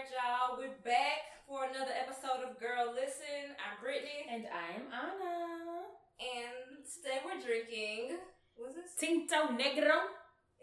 [0.00, 0.56] right, y'all.
[0.56, 3.52] We're back for another episode of Girl Listen.
[3.60, 5.84] I'm Brittany, And I am Anna.
[6.16, 8.16] and today we're drinking.
[8.56, 8.96] What's this?
[8.96, 10.08] Tinto Negro.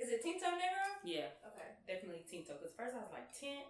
[0.01, 0.85] Is it Tinto Negro?
[1.05, 1.69] Yeah, Okay.
[1.85, 2.57] definitely Tinto.
[2.57, 3.65] Because first I was like tint,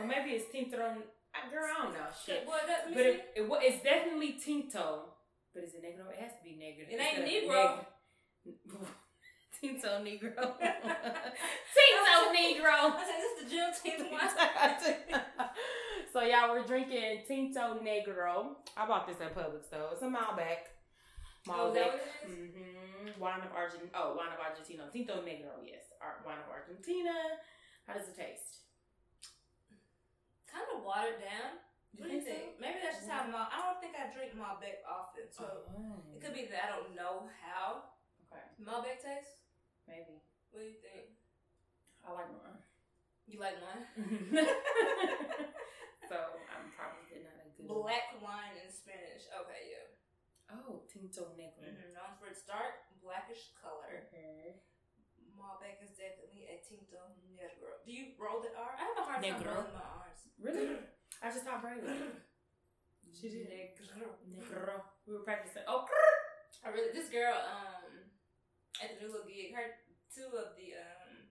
[0.00, 0.76] or maybe it's Tinto.
[0.76, 2.44] Girl, I don't know shit.
[2.48, 5.16] Well, that, But it, it, it's definitely Tinto.
[5.52, 6.08] But is it Negro?
[6.12, 6.88] It has to be Negro.
[6.88, 7.84] It ain't Negro.
[8.46, 8.88] neg-
[9.60, 10.32] Tinto Negro.
[11.76, 12.96] Tinto Negro.
[12.96, 14.30] I said, this is the Juneteenth one.
[16.12, 18.56] so y'all were drinking Tinto Negro.
[18.76, 19.90] I bought this at Publix though.
[19.92, 20.72] It's a Malbec.
[21.48, 21.94] Oh, Malbec.
[21.94, 22.00] is?
[22.30, 23.20] Mm-hmm.
[23.20, 23.90] Wine of Argentina.
[23.94, 24.88] Oh, wine of Argentina.
[24.92, 25.60] Tinto Negro.
[25.64, 27.12] Yes, Ar- wine of Argentina.
[27.86, 28.64] How does it taste?
[30.48, 31.60] Kind of watered down.
[31.96, 32.60] What do you think think?
[32.62, 33.44] Maybe that's just how my.
[33.50, 36.00] I don't think I drink Malbec often, so Oh.
[36.16, 37.90] it could be that I don't know how
[38.30, 39.39] Okay, Malbec tastes.
[39.90, 40.22] Maybe.
[40.54, 41.18] What do you think?
[42.06, 42.62] I like wine.
[43.26, 43.84] You like wine?
[46.08, 46.16] so
[46.50, 49.26] I'm probably not a good Black wine in Spanish.
[49.30, 49.90] Okay, yeah.
[50.50, 51.62] Oh, Tinto Negro.
[51.62, 51.94] Mm-hmm.
[51.94, 54.06] Known for its dark blackish color.
[54.10, 54.62] Okay.
[55.38, 57.78] Malbec is definitely a Tinto Negro.
[57.86, 58.74] Do you roll the R?
[58.74, 59.54] I have a hard time Negro.
[59.54, 60.22] rolling my R's.
[60.42, 60.66] Really?
[61.22, 62.18] I just thought Braylon.
[63.14, 63.46] She did.
[63.46, 64.10] Negro.
[64.26, 64.82] Negro.
[65.06, 65.62] We were practicing.
[65.70, 65.86] Oh,
[66.64, 67.99] I really this girl um
[68.80, 69.52] at the new little gig.
[69.52, 69.78] Her
[70.10, 71.30] two of the um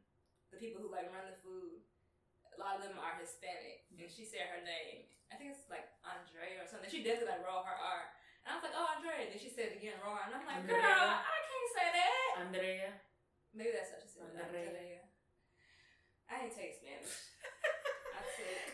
[0.53, 1.83] the people who like run the food.
[2.53, 5.07] A lot of them are Hispanic, and she said her name.
[5.31, 6.89] I think it's like Andrea or something.
[6.89, 8.03] She definitely like roll her R.
[8.43, 9.29] And I was like, oh Andrea.
[9.29, 10.25] And then she said it again, roll R.
[10.27, 12.29] And I'm like, girl, I can't say that.
[12.49, 12.89] Andrea.
[13.53, 14.33] Maybe that's what she said.
[14.33, 14.73] Andrea.
[14.73, 15.01] Andrea.
[16.29, 17.09] I ain't take Spanish.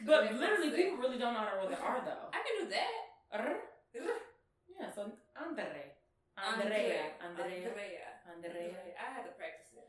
[0.06, 2.30] But literally, people really don't know how to roll the R though.
[2.30, 2.94] I can do that.
[3.32, 3.58] R.
[3.96, 5.96] Yeah, so Andre.
[6.36, 7.16] Andrea.
[7.16, 7.16] Andrea.
[7.24, 7.70] Andrea.
[7.72, 8.05] Andrea.
[8.44, 9.88] I had to practice it.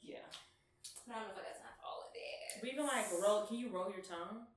[0.00, 0.24] Yeah.
[1.04, 2.60] But I don't know if I got time for all of that.
[2.60, 4.48] But even like roll, can you roll your tongue?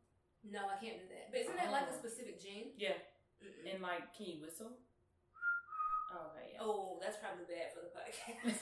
[0.48, 1.30] No, I can't do that.
[1.32, 2.02] But isn't that like a Oh.
[2.02, 2.74] specific gene?
[2.78, 2.98] Yeah.
[3.42, 3.66] Mm-mm.
[3.74, 4.78] And like, can you whistle?
[6.12, 6.60] Oh, okay, yeah.
[6.62, 8.60] Oh, that's probably bad for the podcast.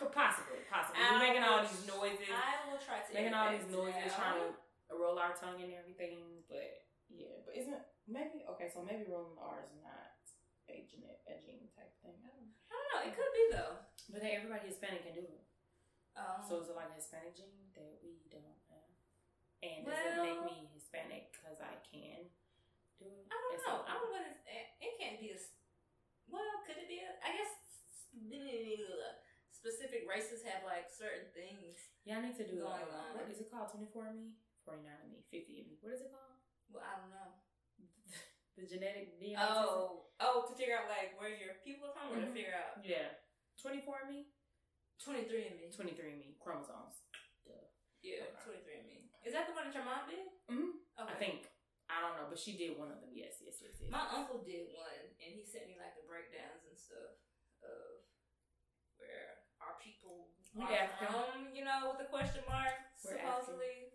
[0.00, 0.96] Could possibly, possibly.
[1.04, 4.16] We're making all these noises, I will try to making all these noises, down.
[4.16, 4.40] trying
[4.88, 6.40] to roll our tongue and everything.
[6.48, 7.76] But yeah, but isn't
[8.08, 8.72] maybe okay?
[8.72, 10.09] So maybe rolling the R is not
[10.70, 12.14] a gene, a gene type thing.
[12.22, 12.54] I don't know.
[12.70, 13.02] I don't know.
[13.10, 13.74] It could be though.
[14.10, 15.42] But hey, everybody Hispanic can do it.
[16.18, 18.88] Um, So is it like a Hispanic gene that we don't have?
[19.62, 22.26] And does it make me Hispanic because I can
[22.98, 23.26] do it?
[23.30, 23.84] I don't It's know.
[23.84, 24.24] like- I don't know.
[24.48, 25.38] It, it can't be a.
[26.32, 27.10] Well, could it be a?
[27.22, 27.52] I guess
[29.50, 31.76] specific races have like certain things.
[32.08, 32.64] Yeah, I need to do.
[32.64, 33.20] Going Uh, on.
[33.20, 33.68] what is it called?
[33.70, 34.32] Twenty four me,
[34.64, 35.76] forty nine me, fifty me.
[35.84, 36.40] What is it called?
[36.72, 37.39] Well, I don't know.
[38.60, 39.40] The genetic DNA.
[39.40, 42.84] Oh, oh, to figure out like where your people are from, or to figure out
[42.84, 43.16] yeah.
[43.56, 44.28] Twenty four me,
[45.00, 45.72] twenty three and me.
[45.72, 47.04] twenty three me chromosomes.
[48.00, 48.40] Yeah, Okay.
[48.44, 48.98] twenty three and me.
[49.24, 50.24] Is that the one that your mom did?
[50.48, 51.12] hmm Okay.
[51.12, 51.40] I think.
[51.90, 53.10] I don't know, but she did one of them.
[53.12, 53.90] Yes, yes, yes, yes.
[53.90, 57.18] My uncle did one, and he sent me like the breakdowns and stuff
[57.66, 58.06] of
[58.96, 61.10] where our people We are African.
[61.10, 61.50] from.
[61.52, 63.90] You know, with the question mark, We're supposedly.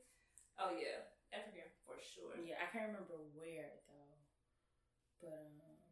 [0.59, 2.35] Oh yeah, African for sure.
[2.39, 3.84] Yeah, I can't remember where though,
[5.21, 5.85] but um,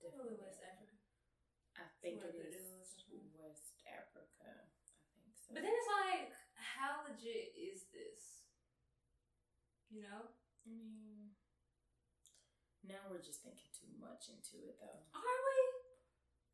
[0.00, 0.96] Probably definitely West Africa.
[1.80, 3.24] I think it is is or something.
[3.40, 4.52] West Africa.
[4.52, 4.68] I
[5.16, 5.56] think so.
[5.56, 8.44] But then it's like, how legit is this?
[9.88, 11.32] You know, I mean,
[12.82, 15.06] now we're just thinking too much into it though.
[15.14, 15.58] are we?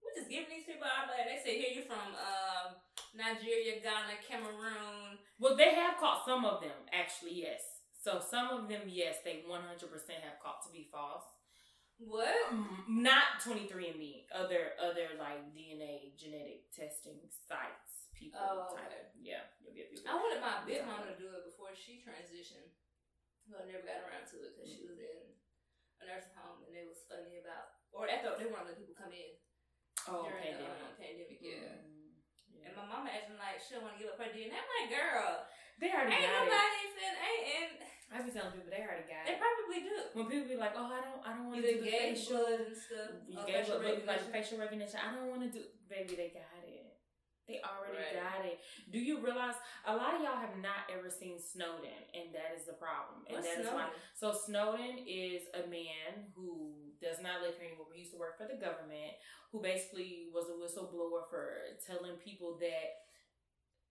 [0.05, 1.25] We're just giving these people our blood.
[1.25, 2.79] They say, here you're from um,
[3.17, 5.19] Nigeria, Ghana, Cameroon.
[5.41, 7.41] Well, they have caught some of them actually.
[7.41, 7.65] Yes.
[7.97, 11.25] So some of them, yes, they one hundred percent have caught to be false.
[12.01, 12.33] What?
[12.49, 14.25] Mm, Not twenty three and Me.
[14.33, 18.09] Other other like DNA genetic testing sites.
[18.17, 18.41] People.
[18.41, 18.89] Oh, type.
[18.89, 19.05] okay.
[19.21, 19.45] Yeah.
[19.65, 22.69] Yep, yep, yep, I wanted my big mama to do it before she transitioned.
[23.49, 25.25] But I never got around to it because she was in
[26.01, 29.11] a nursing home and it was funny about, or thought they weren't the people come
[29.13, 29.37] in
[30.09, 30.81] Oh, during pandemic.
[30.81, 31.81] the um, pandemic, yeah.
[31.85, 32.13] Mm,
[32.57, 32.65] yeah.
[32.71, 34.55] And my mama acting like she don't want to give up her DNA.
[34.57, 35.45] I'm like, girl,
[35.83, 36.37] They already ain't it.
[36.45, 37.73] nobody fin ain't, and
[38.11, 39.27] I be telling people they already got it.
[39.31, 39.97] they probably do.
[40.19, 42.75] When people be like, "Oh, I don't, I don't want to do the facial, and
[42.75, 43.23] stuff.
[43.31, 44.33] you uh, gave facial look like recognition.
[44.35, 44.99] facial recognition.
[44.99, 46.19] I don't want to do, baby.
[46.19, 46.91] They got it.
[47.47, 48.15] They already Right.
[48.23, 48.63] got it.
[48.95, 52.67] Do you realize a lot of y'all have not ever seen Snowden, and that is
[52.67, 53.27] the problem.
[53.27, 53.91] And What's that is why.
[54.15, 57.91] So Snowden is a man who does not live here anymore.
[57.95, 59.19] He used to work for the government,
[59.51, 63.10] who basically was a whistleblower for telling people that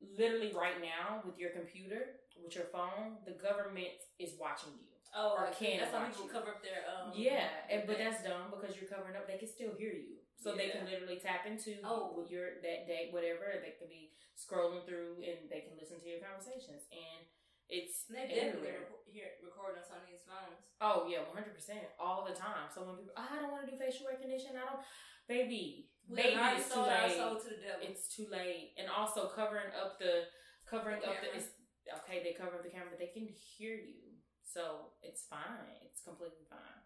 [0.02, 4.88] literally right now with your computer, with your phone, the government is watching you.
[5.16, 6.34] Oh, Or like, can that's why people you.
[6.38, 7.10] cover up their um.
[7.18, 9.26] yeah, and, but that's dumb because you're covering up.
[9.26, 12.22] They can still hear you, so they can literally tap into Oh.
[12.30, 13.58] your that day, whatever.
[13.58, 17.26] They can be scrolling through and they can listen to your conversations, and
[17.74, 20.62] it's They definitely hear recording on some of these phones.
[20.78, 22.70] Oh yeah, one hundred percent, all the time.
[22.70, 24.62] So when people, "Oh, I don't want to do facial recognition.
[24.62, 24.86] I don't,
[25.26, 27.18] baby, We baby, already it's too sold our late.
[27.18, 27.86] soul to the devil.
[27.86, 30.26] It's too late, and also covering up the
[30.66, 31.38] covering The up the.
[31.38, 31.54] It's,
[32.02, 35.78] okay, they cover up the camera, but they can hear you, so it's fine.
[35.86, 36.82] It's completely fine.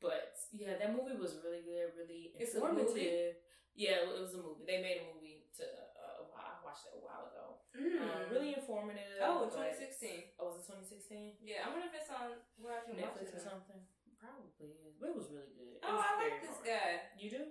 [0.00, 3.36] But yeah, that movie was really good, really It's informative.
[3.76, 4.64] Yeah, it was a movie.
[4.68, 6.56] They made a movie to uh, a while.
[6.56, 7.64] I watched it a while ago.
[7.76, 8.00] Mm.
[8.02, 9.20] Uh, really informative.
[9.22, 10.36] Oh, 2016.
[10.40, 11.38] Oh, was it 2016?
[11.44, 13.40] Yeah, I wonder if it's on where I can watch Netflix it.
[13.40, 13.80] or something.
[14.20, 14.96] Probably is.
[15.00, 15.80] But it was really good.
[15.80, 17.08] It Oh, I like this guy.
[17.16, 17.42] You do?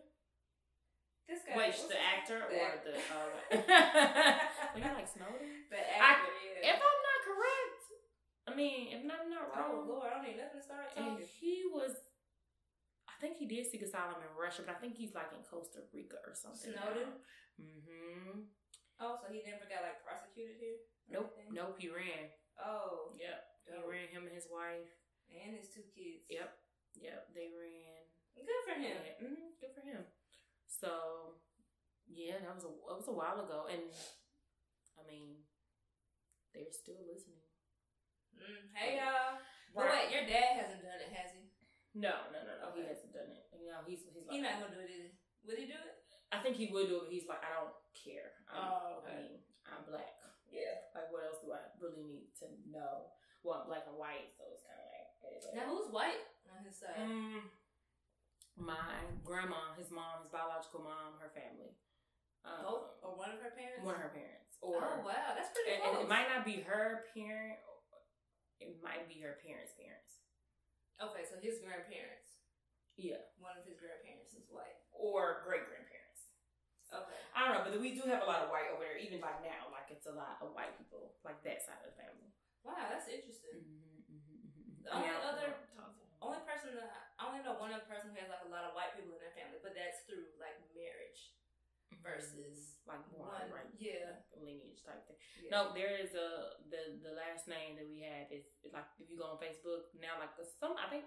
[1.29, 1.53] This guy.
[1.53, 2.93] Wait, the actor The or act- the?
[3.13, 3.29] Oh,
[4.73, 5.69] well, you like Snowden?
[5.69, 6.33] the actor.
[6.57, 6.73] yeah.
[6.73, 7.81] If I'm not correct,
[8.49, 11.21] I mean, if I'm not oh wrong, Lord, I don't need nothing to start talking.
[11.21, 11.93] he was.
[13.05, 15.85] I think he did seek asylum in Russia, but I think he's like in Costa
[15.93, 16.71] Rica or something.
[16.73, 17.19] Snowden?
[17.61, 18.49] Mm-hmm.
[19.03, 20.81] Oh, so he never got like prosecuted here.
[21.11, 21.35] Nope.
[21.37, 21.53] anything?
[21.53, 21.77] Nope.
[21.77, 22.31] He ran.
[22.57, 23.39] Oh, Yep.
[23.69, 24.07] He ran.
[24.09, 24.87] Him and his wife.
[25.29, 26.25] and his two kids.
[26.31, 26.49] Yep.
[26.97, 27.21] Yep.
[27.37, 28.01] They ran.
[28.39, 28.97] Good for him.
[29.03, 29.99] Yeah, mhm, good for him.
[30.79, 31.35] So,
[32.07, 33.83] yeah, that was a that was a while ago, and
[34.95, 35.43] I mean,
[36.55, 37.43] they're still listening.
[38.31, 39.43] Mm, hey y'all.
[39.75, 41.43] But wait, your dad hasn't done it, has he?
[41.99, 43.43] no, no, no, no, he hasn't done it.
[43.59, 44.89] You know, he's he's like, He not gonna do it.
[44.89, 45.11] he?
[45.45, 45.99] Would he do it?
[46.31, 48.37] I think he would do it, but he's like, I don't care.
[48.47, 50.15] I'm, Oh, I mean, I'm black.
[50.49, 50.89] Yeah.
[50.97, 53.13] Like, what else do I really need to know?
[53.45, 55.09] Well, I'm black and white, so it's kind of like.
[55.27, 56.97] eh, Now who's white on his side?
[56.97, 57.45] Mm,
[58.59, 61.71] my grandma, his mom, his biological mom, her family.
[62.43, 63.83] Um, Both or one of her parents?
[63.83, 66.63] One of her parents, or oh wow, that's pretty and, and it might not be
[66.63, 67.59] her parent.
[68.63, 70.23] It might be her parents' parents.
[70.99, 72.35] Okay, so his grandparents.
[72.99, 74.75] Yeah, One of his grandparents is white.
[74.91, 76.27] or great grandparents.
[76.91, 77.19] Okay.
[77.31, 79.39] I don't know, but we do have a lot of white over there, even like
[79.43, 79.71] now.
[79.71, 82.31] Like it's a lot of white people, like that side of the family.
[82.67, 83.63] Wow, that's interesting.
[83.63, 85.55] Mm-hmm, mm-hmm, The only other-
[86.19, 88.73] Only person that I only know one other person who has like a lot of
[88.73, 91.37] white people in their family, but that's through like marriage
[92.01, 93.45] versus like one.
[93.53, 94.25] right, Yeah.
[94.33, 95.21] lineage type thing.
[95.37, 95.53] yeah.
[95.53, 99.21] No, there is a the the last name that we have is like if you
[99.21, 101.05] go on Facebook now, like some I think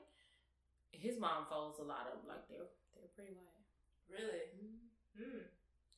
[0.95, 3.67] his mom follows a lot of like they're they're pretty white.
[4.07, 4.55] Really?
[4.55, 5.19] Mm-hmm.
[5.19, 5.43] Hmm.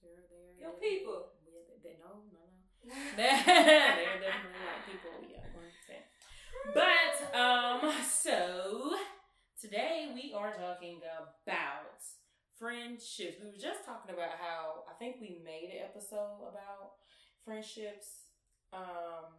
[0.00, 1.37] They're they're Your people.
[1.44, 2.88] Yeah, they, they, no, no, no.
[3.20, 5.12] they're definitely white people.
[5.28, 6.08] Yeah, one percent.
[6.72, 8.96] But um, so
[9.64, 11.96] today we are talking about
[12.61, 13.40] friendships.
[13.40, 17.00] We were just talking about how I think we made an episode about
[17.49, 18.28] friendships.
[18.76, 19.32] Um,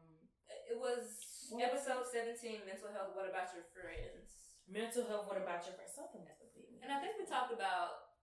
[0.65, 3.13] It was What was episode seventeen, mental health.
[3.13, 4.33] What about your friends?
[4.65, 5.29] mental health.
[5.29, 5.93] What about your friends?
[5.93, 6.81] Something that's a big.
[6.81, 8.17] And I think we talked about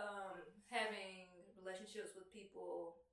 [0.00, 0.40] um,
[0.72, 1.28] having
[1.60, 3.04] relationships with people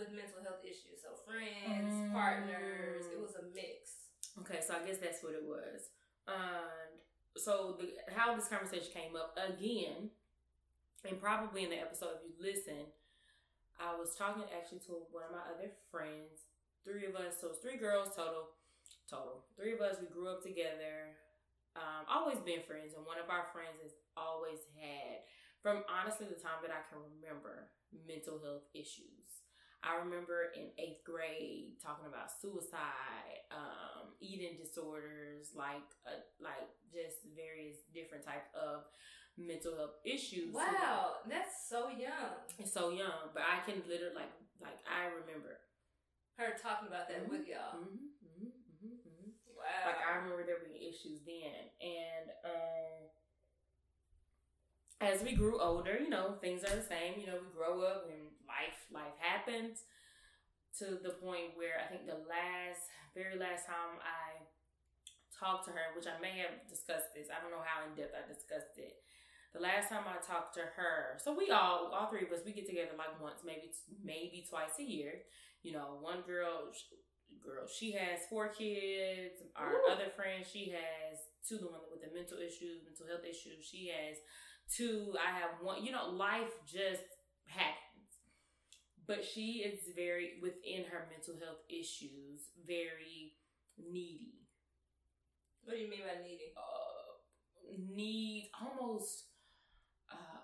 [0.00, 1.04] with mental health issues.
[1.04, 2.16] So friends, Mm.
[2.16, 3.04] partners.
[3.12, 4.08] It was a mix.
[4.40, 5.92] Okay, so I guess that's what it was.
[6.24, 7.04] And
[7.36, 10.10] so the how this conversation came up again,
[11.08, 12.88] and probably in the episode if you listen,
[13.78, 16.48] I was talking actually to one of my other friends.
[16.84, 18.54] Three of us, so it's three girls total.
[19.10, 19.42] Total.
[19.58, 21.18] Three of us, we grew up together.
[21.74, 25.26] Um, always been friends, and one of our friends has always had,
[25.60, 27.68] from honestly the time that I can remember,
[28.06, 29.25] mental health issues.
[29.86, 37.22] I remember in eighth grade talking about suicide, um, eating disorders, like uh, like just
[37.36, 38.84] various different type of
[39.38, 40.52] mental health issues.
[40.54, 42.42] Wow, that's so young.
[42.58, 45.60] it's so young, but I can literally like like I remember.
[46.36, 47.30] Her talking about that Mhm.
[47.30, 47.80] with y'all.
[47.80, 49.32] Mhm, mhm, mhm, mhm.
[49.56, 49.84] Wow.
[49.86, 53.08] Like I remember there being issues then, and um,
[55.00, 57.20] as we grew older, you know, things are the same.
[57.20, 58.25] You know, we grow up and
[58.56, 59.84] life life happens
[60.80, 64.44] to the point where I think the last, very last time I
[65.32, 68.16] talked to her, which I may have discussed this, I don't know how in depth
[68.16, 69.00] I discussed it.
[69.56, 72.52] The last time I talked to her, so we all, all three of us, we
[72.52, 73.72] get together like once, maybe
[74.04, 75.24] maybe twice a year.
[75.64, 76.68] You know, one girl,
[77.40, 79.40] girl, she has four kids.
[79.56, 79.92] Our Ooh.
[79.92, 81.56] other friend, she has two.
[81.56, 84.20] The one with the mental issues, mental health issues, she has
[84.68, 85.16] two.
[85.16, 85.80] I have one.
[85.80, 87.08] You know, life just
[87.48, 87.85] happens.
[89.06, 93.34] But she is very within her mental health issues, very
[93.78, 94.42] needy.
[95.64, 96.52] what do you mean by needy?
[96.56, 97.14] Uh,
[97.94, 99.26] need almost
[100.10, 100.42] uh,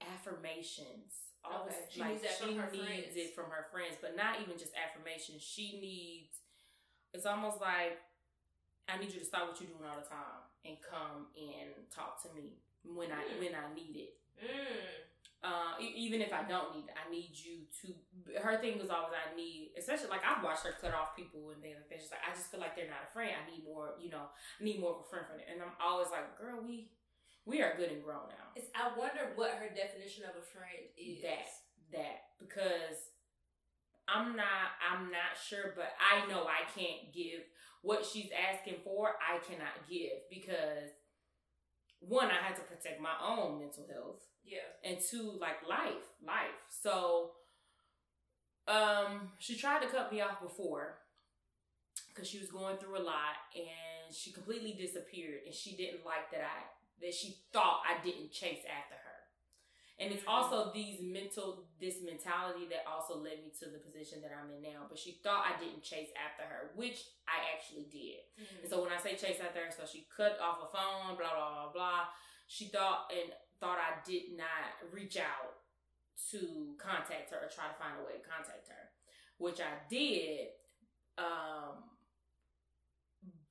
[0.00, 1.76] affirmations all Okay.
[1.88, 3.16] She like needs that she needs friends.
[3.16, 5.36] it from her friends, but not even just affirmation.
[5.40, 6.40] She needs.
[7.12, 7.96] It's almost like
[8.88, 12.20] I need you to stop what you're doing all the time and come and talk
[12.24, 13.38] to me when I Mm.
[13.40, 14.12] when I need it.
[14.40, 15.04] Mm.
[15.40, 17.96] Uh, even if I don't need I need you to.
[18.36, 21.64] Her thing was always I need, especially like I've watched her cut off people and
[21.64, 22.00] things like that.
[22.04, 23.32] She's like, I just feel like they're not a friend.
[23.32, 25.48] I need more, you know, I need more of a friend for them.
[25.48, 26.92] And I'm always like, girl, we
[27.48, 28.52] we are good and grown now.
[28.52, 31.24] It's, I wonder what her definition of a friend is.
[31.24, 31.48] That
[31.96, 33.16] that because
[34.04, 37.48] I'm not I'm not sure, but I know I can't give
[37.80, 39.16] what she's asking for.
[39.24, 40.92] I cannot give because
[42.00, 44.58] one, I had to protect my own mental health Yeah.
[44.84, 46.58] and two, like life, life.
[46.68, 47.32] So,
[48.68, 50.98] um, she tried to cut me off before
[52.08, 56.30] because she was going through a lot, and she completely disappeared, and she didn't like
[56.32, 56.62] that I
[57.00, 59.16] that she thought I didn't chase after her.
[59.98, 60.28] And it's Mhm.
[60.28, 64.60] also these mental, this mentality that also led me to the position that I'm in
[64.62, 64.86] now.
[64.88, 68.24] But she thought I didn't chase after her, which I actually did.
[68.38, 68.60] Mhm.
[68.60, 71.30] And so when I say chase after her, so she cut off a phone, blah
[71.34, 72.08] blah blah blah.
[72.48, 75.60] She thought and thought I did not reach out
[76.32, 78.90] to contact her or try to find a way to contact her,
[79.38, 80.48] which I did.
[81.18, 81.84] Um,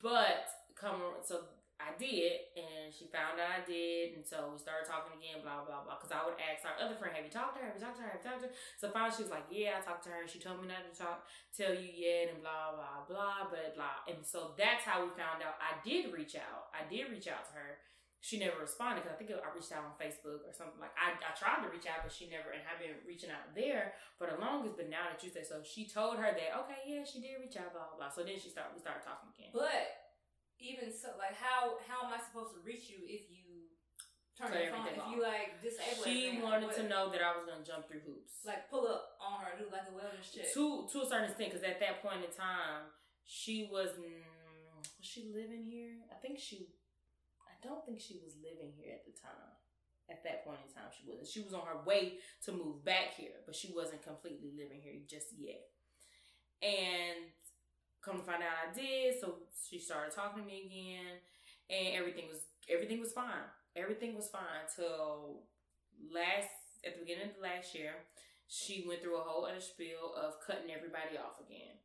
[0.02, 1.46] but come so
[1.80, 5.64] I did, and she found out I did, and so we started talking again, blah
[5.64, 5.96] blah blah.
[5.96, 7.72] Because I would ask our other friend, "Have you talked to her?
[7.72, 8.12] Have you talked to her?
[8.12, 10.28] Have you talked to her?" So finally, she was like, "Yeah, I talked to her.
[10.28, 11.24] She told me not to talk,
[11.56, 15.40] tell you yet, and blah blah blah, blah blah." And so that's how we found
[15.40, 15.56] out.
[15.64, 16.68] I did reach out.
[16.76, 17.80] I did reach out to her.
[18.20, 20.76] She never responded because I think I reached out on Facebook or something.
[20.76, 22.52] Like I, I tried to reach out, but she never.
[22.52, 24.76] And I've been reaching out there for the longest.
[24.76, 27.56] But now that you say so, she told her that okay, yeah, she did reach
[27.56, 27.96] out, blah blah.
[27.96, 28.12] blah.
[28.12, 28.76] So then she started.
[28.76, 29.56] We started talking again.
[29.56, 29.88] But
[30.60, 33.72] even so, like, how how am I supposed to reach you if you
[34.36, 34.92] turn your phone?
[34.92, 35.16] If off.
[35.16, 38.44] you like disable She everything, wanted to know that I was gonna jump through hoops.
[38.44, 40.52] like pull up on her, do like a wellness check.
[40.52, 42.92] to to a certain extent, because at that point in time,
[43.24, 44.20] she was mm,
[44.84, 46.04] was she living here?
[46.12, 46.76] I think she.
[47.62, 49.56] Don't think she was living here at the time.
[50.10, 51.28] At that point in time, she wasn't.
[51.28, 54.98] She was on her way to move back here, but she wasn't completely living here
[55.06, 55.62] just yet.
[56.64, 57.30] And
[58.02, 59.22] come to find out, I did.
[59.22, 61.22] So she started talking to me again,
[61.70, 63.46] and everything was everything was fine.
[63.76, 65.46] Everything was fine till
[66.12, 66.50] last
[66.86, 67.94] at the beginning of the last year.
[68.48, 71.78] She went through a whole other spiel of cutting everybody off again.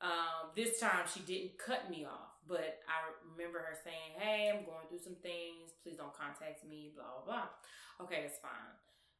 [0.00, 4.64] Um, this time she didn't cut me off, but I remember her saying, "Hey, I'm
[4.64, 5.74] going through some things.
[5.82, 8.06] Please don't contact me." Blah blah blah.
[8.06, 8.78] Okay, that's fine.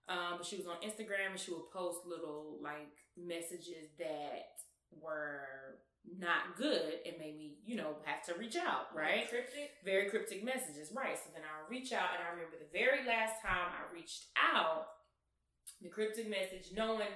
[0.08, 4.56] Um, but she was on Instagram and she would post little like messages that
[4.90, 5.82] were
[6.16, 9.28] not good and made me, you know, have to reach out, right?
[9.28, 9.72] Cryptic.
[9.84, 11.18] very cryptic messages, right?
[11.18, 14.86] So then I reach out, and I remember the very last time I reached out,
[15.82, 17.12] the cryptic message, knowing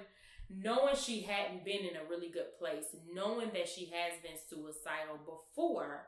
[0.51, 5.19] knowing she hadn't been in a really good place, knowing that she has been suicidal
[5.25, 6.07] before,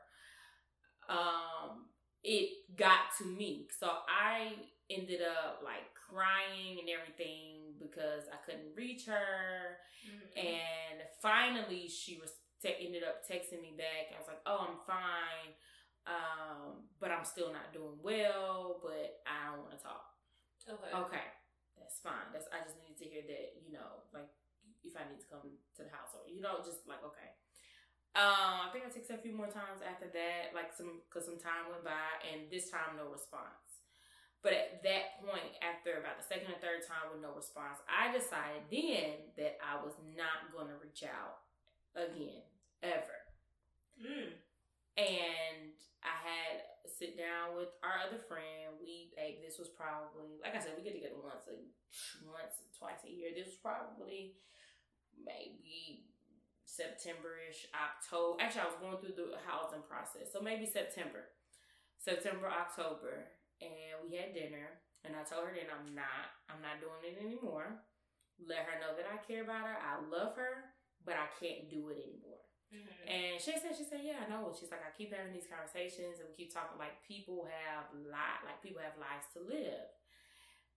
[1.09, 1.85] um,
[2.23, 3.67] it got to me.
[3.79, 4.53] So I
[4.89, 9.77] ended up like crying and everything because I couldn't reach her.
[10.05, 10.37] Mhm.
[10.37, 14.11] And finally, she was te- ended up texting me back.
[14.13, 15.55] I was like, "Oh, I'm fine,
[16.07, 18.79] um, but I'm still not doing well.
[18.83, 20.11] But I don't want to talk."
[20.67, 20.91] okay.
[20.93, 21.23] Okay,
[21.77, 22.31] that's fine.
[22.31, 23.59] That's I just needed to hear that.
[23.61, 24.29] You know, like
[24.83, 27.35] if I need to come to the house or you know, just like okay.
[28.15, 31.35] Um, I think I texted a few more times after that, like some because some
[31.35, 33.83] time went by, and this time no response.
[34.39, 38.13] But at that point, after about the second or third time with no response, I
[38.13, 41.43] decided then that I was not going to reach out
[41.97, 42.45] again,
[42.85, 43.19] ever.
[43.97, 44.37] Mm.
[45.01, 45.73] And
[46.05, 48.77] I had a sit down with our other friend.
[48.77, 49.41] We ate.
[49.41, 51.57] This was probably, like I said, we get together once a
[52.23, 53.33] once twice a year.
[53.33, 54.37] This was probably
[55.17, 56.05] maybe
[56.63, 58.37] September-ish, October.
[58.37, 61.33] Actually, I was going through the housing process, so maybe September,
[61.97, 64.85] September, October, and we had dinner.
[65.05, 67.85] And I told her then I'm not, I'm not doing it anymore.
[68.41, 69.77] Let her know that I care about her.
[69.77, 70.73] I love her,
[71.05, 72.41] but I can't do it anymore.
[72.75, 73.07] Mhm.
[73.07, 74.51] And she said, she said, yeah, I know.
[74.57, 78.41] She's like, I keep having these conversations and we keep talking like people have li-
[78.45, 79.87] like people have lives to live.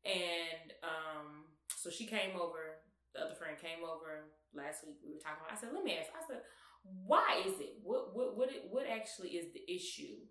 [0.04, 1.28] And um,
[1.76, 2.80] so she came over.
[3.14, 5.00] The other friend came over last week.
[5.02, 5.52] We were talking about.
[5.52, 6.12] I said, let me ask.
[6.14, 6.42] I said,
[6.84, 7.80] why is it?
[7.82, 10.22] What what what it, what actually is the issue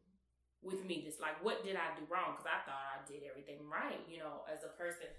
[0.64, 1.04] with me?
[1.06, 2.38] This like, what did I do wrong?
[2.38, 4.00] Because I thought I did everything right.
[4.10, 5.10] You know, as a person,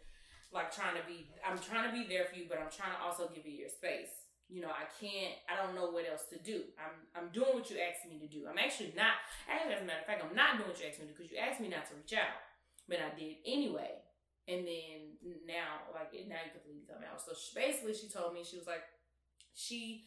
[0.53, 1.29] like trying to be.
[1.45, 3.73] I'm trying to be there for you, but I'm trying to also give you your
[3.73, 4.13] space
[4.49, 6.65] you know, I can't, I don't know what else to do.
[6.81, 8.47] I'm, I'm doing what you asked me to do.
[8.49, 11.01] I'm actually not, actually, as a matter of fact, I'm not doing what you asked
[11.01, 12.41] me to do because you asked me not to reach out,
[12.89, 14.01] but I did anyway.
[14.49, 17.21] and then now like now you completely come out.
[17.21, 18.85] So she, basically, she told me she was like
[19.55, 20.05] she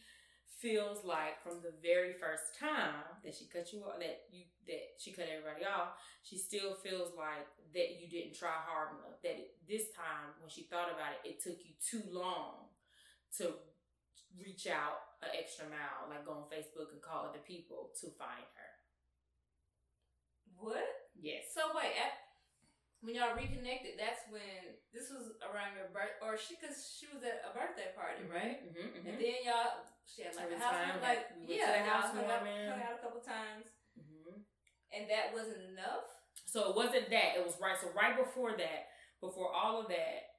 [0.58, 4.98] feels like from the very first time that she cut you off, that you that
[4.98, 9.18] she cut everybody off, she still feels like that you didn't try hard enough.
[9.22, 12.70] That it, this time, when she thought about it, it took you too long
[13.38, 13.54] to
[14.38, 18.46] reach out an extra mile, like go on Facebook and call other people to find
[18.58, 18.70] her.
[20.58, 20.86] What?
[21.18, 21.50] Yes.
[21.54, 22.14] So wait, at,
[23.02, 27.22] when y'all reconnected, that's when this was around your birth, or she, cause she was
[27.26, 28.62] at a birthday party, right?
[28.62, 32.26] Mm-hmm, And then y'all, she had like a house, time, like we yeah, house hung
[32.30, 33.66] out, hung out a couple times,
[33.98, 34.46] hmm
[34.92, 36.04] and that wasn't enough.
[36.44, 37.40] So it wasn't that.
[37.40, 37.80] It was right.
[37.80, 38.92] So right before that,
[39.24, 40.31] before all of that,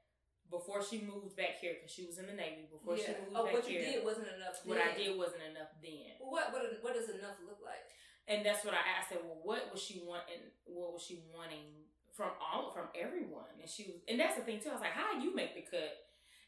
[0.53, 3.17] before she moved back here, because she was in the Navy, before she yeah.
[3.25, 4.61] moved Oh, back what you here, did wasn't enough.
[4.69, 6.13] what I did wasn't enough then.
[6.21, 7.81] Well, what what what does enough look like?
[8.29, 9.19] And that's what I asked her.
[9.25, 10.45] Well, what was she wanting?
[10.69, 13.49] What was she wanting from all from everyone?
[13.59, 14.69] And she was, and that's the thing too.
[14.69, 15.97] I was like, how you make the cut?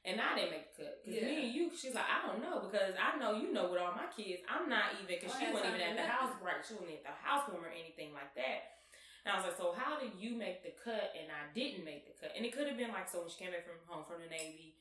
[0.06, 1.26] And I didn't make the cut because Yeah.
[1.26, 1.64] me and you.
[1.74, 4.46] She's like, I don't know because I know you know with all my kids.
[4.46, 6.62] I'm not even because she wasn't even at the house right.
[6.62, 8.75] She wasn't at the housewarming or anything like that.
[9.26, 12.06] And I was like, so how did you make the cut and I didn't make
[12.06, 12.30] the cut?
[12.38, 14.30] And it could have been like, so when she came back from home from the
[14.30, 14.78] Navy,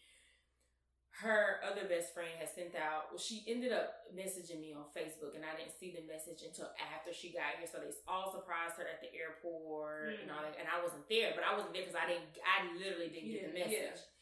[1.25, 5.33] her other best friend had sent out, well, she ended up messaging me on Facebook
[5.39, 7.71] and I didn't see the message until after she got here.
[7.71, 10.59] So they all surprised her at the airport and all that.
[10.61, 13.41] And I wasn't there, but I wasn't there because I didn't, I literally didn't You
[13.41, 13.89] get the didn't- yeah.
[13.97, 14.13] message.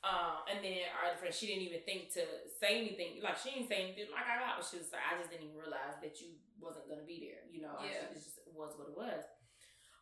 [0.00, 2.24] Uh, and then our other friend, she didn't even think to
[2.56, 3.20] say anything.
[3.20, 4.64] Like she didn't say anything like I got.
[4.64, 7.44] She was like, I just didn't even realize that you wasn't gonna be there.
[7.52, 8.08] You know, Yeah.
[8.08, 9.20] it just was what it was.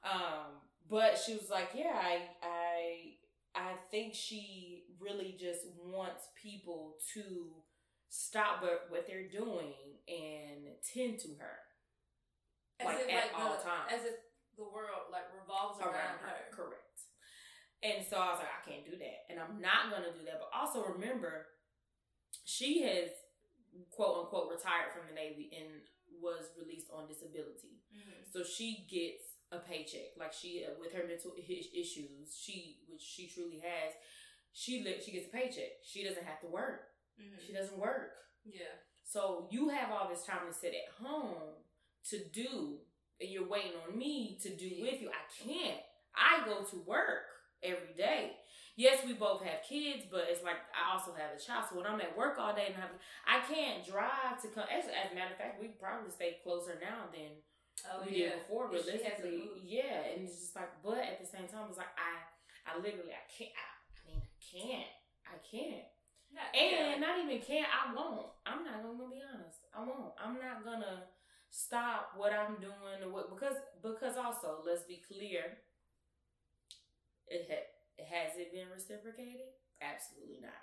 [0.05, 3.15] Um, but she was like, yeah, I, I,
[3.55, 7.63] I think she really just wants people to
[8.09, 9.75] stop what, what they're doing
[10.09, 10.65] and
[10.95, 11.59] tend to her
[12.85, 14.17] like at all the, times As if
[14.57, 16.51] the world like revolves around, her.
[16.55, 17.03] Correct.
[17.83, 19.31] And so I was like, I can't do that.
[19.31, 20.43] And I'm not going to do that.
[20.43, 21.47] But also remember,
[22.43, 23.15] she has,
[23.91, 25.87] quote unquote, retired from the Navy and
[26.19, 27.79] was released on disability.
[27.95, 28.27] Mhm.
[28.27, 30.17] So she gets a paycheck.
[30.19, 33.95] Like she, uh, with her mental issues, she, which she truly has,
[34.53, 35.81] she li- she gets a paycheck.
[35.85, 36.89] She doesn't have to work.
[37.21, 37.47] Mhm.
[37.47, 38.13] She doesn't work.
[38.45, 38.75] Yeah.
[39.05, 41.55] So you have all this time to sit at home
[42.11, 42.79] to do,
[43.21, 45.11] and you're waiting on me to do with you.
[45.11, 45.81] I can't.
[46.15, 47.25] I go to work
[47.63, 48.37] every day.
[48.77, 51.67] Yes, we both have kids, but it's like I also have a child.
[51.69, 52.91] So when I'm at work all day and have,
[53.27, 54.65] I can't drive to come.
[54.71, 57.43] Actually, as a matter of fact, we probably stay closer now than
[57.87, 58.41] Oh yeah.
[58.43, 58.71] before.
[58.73, 60.13] If she hasn't Realistically, yeah.
[60.15, 62.25] And it's just like, but at the same time, it's like I,
[62.67, 63.55] I literally, I can't.
[63.55, 64.93] I, I mean, I can't.
[65.29, 65.87] I can't.
[66.33, 68.29] Not- And not even can I won't.
[68.45, 69.65] I'm not gonna be honest.
[69.73, 70.13] I won't.
[70.21, 71.09] I'm not gonna
[71.51, 75.59] stop what I'm doing or what because because also let's be clear.
[77.29, 79.53] It ha- has it been reciprocated?
[79.81, 80.63] Absolutely not.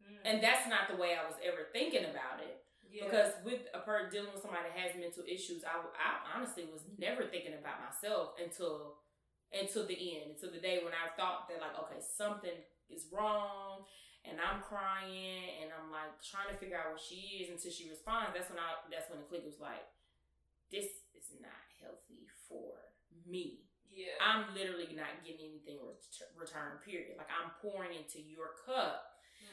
[0.00, 0.20] Mm.
[0.24, 2.62] And that's not the way I was ever thinking about it.
[2.90, 3.04] Yeah.
[3.06, 6.82] Because with a person dealing with somebody that has mental issues, I, I honestly was
[6.98, 9.02] never thinking about myself until
[9.54, 12.56] until the end, until the day when I thought that like, okay, something
[12.90, 13.86] is wrong,
[14.26, 17.86] and I'm crying, and I'm like trying to figure out what she is until she
[17.90, 18.34] responds.
[18.34, 19.86] That's when I that's when the click was like,
[20.70, 22.74] this is not healthy for
[23.26, 23.66] me.
[23.90, 24.14] yeah.
[24.22, 26.78] I'm literally not getting anything ret- return.
[26.84, 27.16] Period.
[27.18, 29.02] Like I'm pouring into your cup,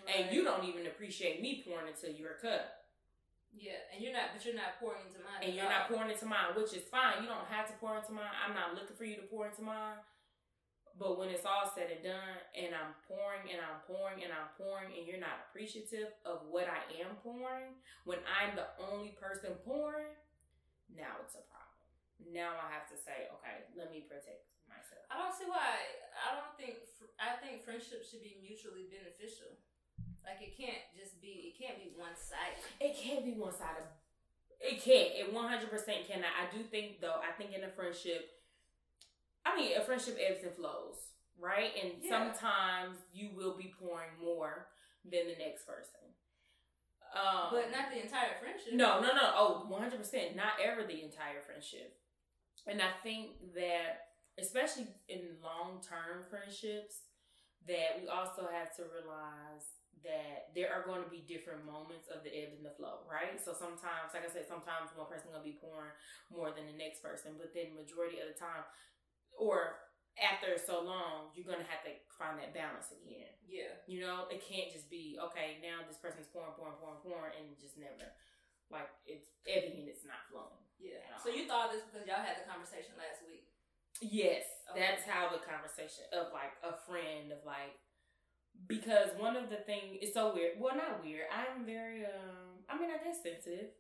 [0.10, 2.83] and you don't even appreciate me pouring into your cup.
[3.54, 5.46] Yeah, and you're not, but you're not pouring into mine.
[5.46, 7.22] and you're not pouring into mine, which is fine.
[7.22, 8.34] You don't have to pour into mine.
[8.34, 10.02] I'm not looking for you to pour into mine.
[10.98, 14.54] But when it's all said and done, and I'm pouring and I'm pouring and I'm
[14.58, 19.58] pouring, and you're not appreciative of what I am pouring, when I'm the only person
[19.66, 20.14] pouring,
[20.94, 21.82] now it's a problem.
[22.30, 25.02] Now I have to say, okay, let me protect myself.
[25.10, 25.82] I don't see why.
[26.14, 26.78] I don't think.
[27.18, 29.58] I think friendship should be mutually beneficial.
[30.26, 31.52] Like it can't just be.
[31.54, 32.64] It can't be one sided.
[32.80, 33.88] It can't be one sided.
[34.60, 35.12] It can't.
[35.20, 36.32] It one hundred percent cannot.
[36.40, 37.20] I do think though.
[37.20, 38.30] I think in a friendship,
[39.46, 40.96] I mean, a friendship ebbs and flows,
[41.38, 41.72] right?
[41.82, 42.10] And Yeah.
[42.10, 44.70] sometimes you will be pouring more
[45.04, 46.16] than the next person.
[47.14, 48.74] Um, But not the entire friendship.
[48.74, 49.34] no, no, no.
[49.36, 50.36] Oh, 100%.
[50.36, 52.00] Not ever the entire friendship.
[52.66, 57.02] And I think that, especially in long term friendships,
[57.68, 59.68] that we also have to realize
[60.04, 63.40] that there are going to be different moments of the ebb and the flow, right?
[63.40, 65.96] So sometimes, like I said, sometimes one person to be pouring
[66.28, 68.68] more than the next person, but then majority of the time,
[69.36, 69.84] or
[70.20, 73.34] after so long, you're going to have to find that balance again.
[73.48, 73.74] Yeah.
[73.90, 75.58] You know, it can't just be okay.
[75.64, 78.14] Now this person's pouring, pouring, pouring, pouring, and just never
[78.70, 80.64] like it's ebbing and it's not flowing.
[80.78, 81.18] Yeah.
[81.22, 83.46] So you thought this because y'all had the conversation last week.
[84.02, 84.44] Yes,
[84.76, 87.78] That's how the conversation of like a friend of like
[88.68, 90.60] because one of the things it's so weird.
[90.60, 91.28] Well, not weird.
[91.32, 92.64] I'm very um.
[92.70, 93.76] I mean, I guess sensitive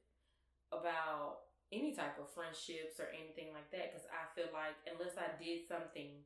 [0.71, 5.33] about any type of friendships or anything like that because I feel like unless I
[5.41, 6.21] did something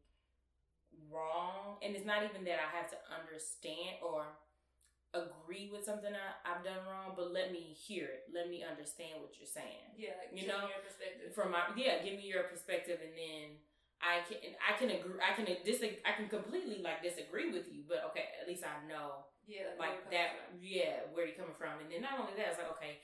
[1.12, 4.25] wrong, and it's not even that I have to understand or
[5.15, 8.27] agree with something I, I've done wrong, but let me hear it.
[8.33, 9.95] Let me understand what you're saying.
[9.95, 11.31] Yeah, like You know, me your perspective.
[11.33, 13.45] From my yeah, give me your perspective, and then
[14.01, 17.81] I can I can agree I can disagree I can completely like disagree with you,
[17.89, 20.60] but okay, at least I know yeah, like that from.
[20.62, 23.01] yeah where you're coming from, and then not only that, it's like okay,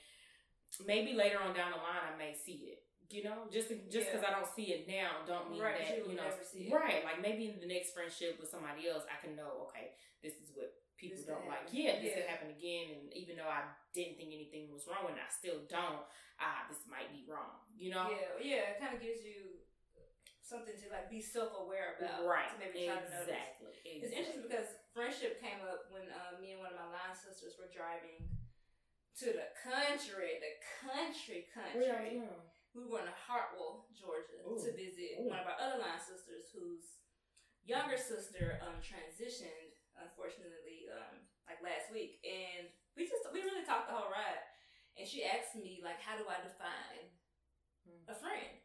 [0.86, 2.80] maybe later on down the line I may see it.
[3.12, 6.16] You know, just just because I don't see it now, don't mean Right, that you
[6.16, 6.74] know, never see it.
[6.74, 7.04] right?
[7.04, 9.68] Like maybe in the next friendship with somebody else, I can know.
[9.70, 9.92] Okay,
[10.24, 11.68] this is what people This don't like.
[11.70, 15.20] Yeah, this could happen again, and even though I didn't think anything was wrong, and
[15.20, 16.00] I still don't,
[16.40, 17.60] ah, this might be wrong.
[17.76, 19.62] You know, Yeah, yeah, it kind of gives you
[20.44, 22.28] something to like be self aware about.
[22.28, 22.52] right?
[22.52, 23.32] To maybe try to notice.
[23.32, 23.72] exactly.
[23.84, 27.56] It's interesting because friendship came up when uh, me and one of my line sisters
[27.56, 28.20] were driving
[29.24, 30.54] to the country, the
[30.84, 32.20] country, country.
[32.74, 34.58] We were going to Hartwell, Georgia, Ooh.
[34.58, 35.30] to visit Ooh.
[35.30, 37.06] one of our other line sisters whose
[37.62, 42.18] younger sister um, transitioned, unfortunately, um, like last week.
[42.26, 42.66] And
[42.98, 44.42] we just, we really talked the whole ride.
[44.98, 47.14] And she asked me, like, how do I define
[47.86, 48.00] Hmm.
[48.10, 48.63] a friend?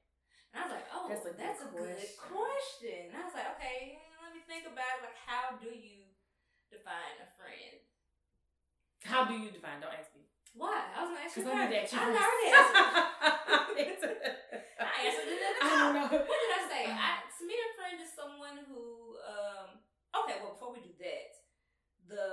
[0.53, 2.33] And I was like, oh, That's that's a a, good good question.
[2.33, 3.01] question.
[3.13, 5.05] And I was like, okay, let me think about it.
[5.05, 6.09] Like, how do you
[6.73, 7.77] define a friend?
[9.05, 9.79] How do you define?
[9.79, 10.25] Don't ask me.
[10.57, 10.89] Why?
[10.91, 11.45] I was gonna ask you.
[11.45, 11.93] Because I first.
[11.93, 12.49] ask I already
[13.85, 14.17] answered.
[14.81, 16.07] I answered it the I don't know.
[16.25, 16.83] What did I say?
[16.89, 19.15] I, to me, a friend is someone who.
[19.23, 19.79] Um,
[20.25, 21.31] okay, well, before we do that,
[22.09, 22.25] the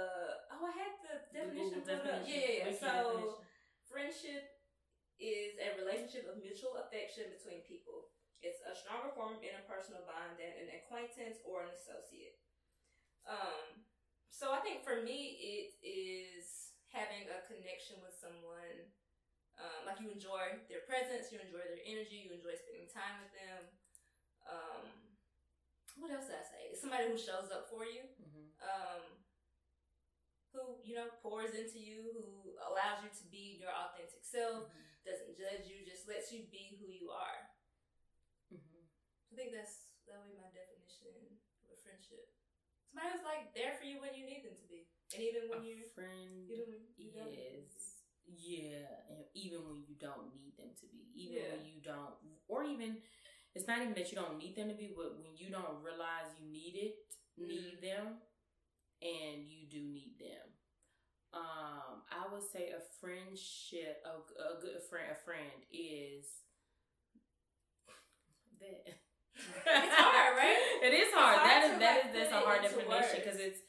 [0.56, 1.86] oh, I had the definition up.
[1.86, 2.24] definition.
[2.24, 2.80] Yeah, yeah, yeah.
[2.80, 3.44] So, definition.
[3.84, 4.42] friendship
[5.18, 8.12] is a relationship of mutual affection between people.
[8.44, 12.36] It's a stronger form of interpersonal bond than an acquaintance or an associate.
[13.26, 13.82] Um,
[14.30, 18.92] so I think for me, it is having a connection with someone.
[19.56, 23.32] Um, like you enjoy their presence, you enjoy their energy, you enjoy spending time with
[23.32, 23.62] them.
[24.44, 24.84] Um,
[25.96, 26.62] what else did I say?
[26.70, 28.52] It's somebody who shows up for you Mhm.
[28.60, 29.24] um,
[30.52, 34.85] who you know pours into you, who allows you to be your authentic self, Mhm.
[35.06, 37.40] Doesn't judge you, just lets you be who you are.
[38.52, 38.82] Mhm.
[39.30, 42.30] I think that's that would be my definition of a friendship.
[42.90, 45.62] Somebody who's like there for you when you need them to be, and even when
[45.62, 49.86] A you friend even when you don't need them to is yeah, and even when
[49.86, 51.50] you don't need them to be, even Yeah.
[51.54, 52.14] when you don't,
[52.48, 53.02] or even
[53.54, 56.34] it's not even that you don't need them to be, but when you don't realize
[56.38, 57.80] you need it, need Mm.
[57.80, 58.22] them,
[59.00, 60.52] and you do need them.
[61.36, 64.16] Um, I would say a friendship, a,
[64.56, 66.24] a good friend, a friend is
[68.60, 68.96] that.
[69.66, 70.56] It's hard, right?
[70.82, 71.38] It is hard.
[71.38, 73.60] hard that is that like, is that's a hard definition because it's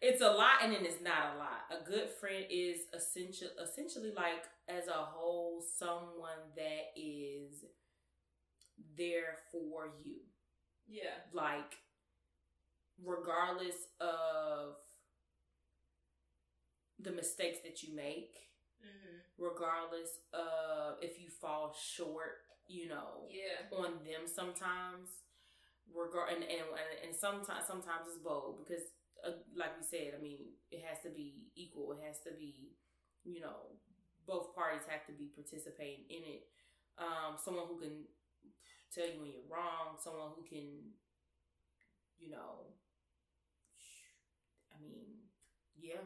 [0.00, 1.62] it's a lot and then it's not a lot.
[1.70, 7.64] A good friend is essential essentially like as a whole someone that is
[8.96, 10.20] there for you.
[10.88, 11.76] Yeah, Like
[13.02, 14.74] regardless of
[17.02, 18.32] the mistakes that you make,
[18.82, 25.08] hmm regardless of if you fall short, you know, yeah, on them sometimes
[25.94, 26.66] regard and and,
[27.06, 28.84] and sometimes sometimes it's bold because
[29.26, 30.38] uh, like we said i mean
[30.70, 31.92] it has to be equal.
[31.92, 32.72] It has to be
[33.24, 33.76] you know
[34.26, 36.42] both parties have to be participating in it.
[36.98, 38.04] Um someone who can
[38.94, 40.92] tell you when you're wrong someone who can
[42.18, 42.66] you know
[44.74, 45.06] i mean
[45.80, 46.04] yeah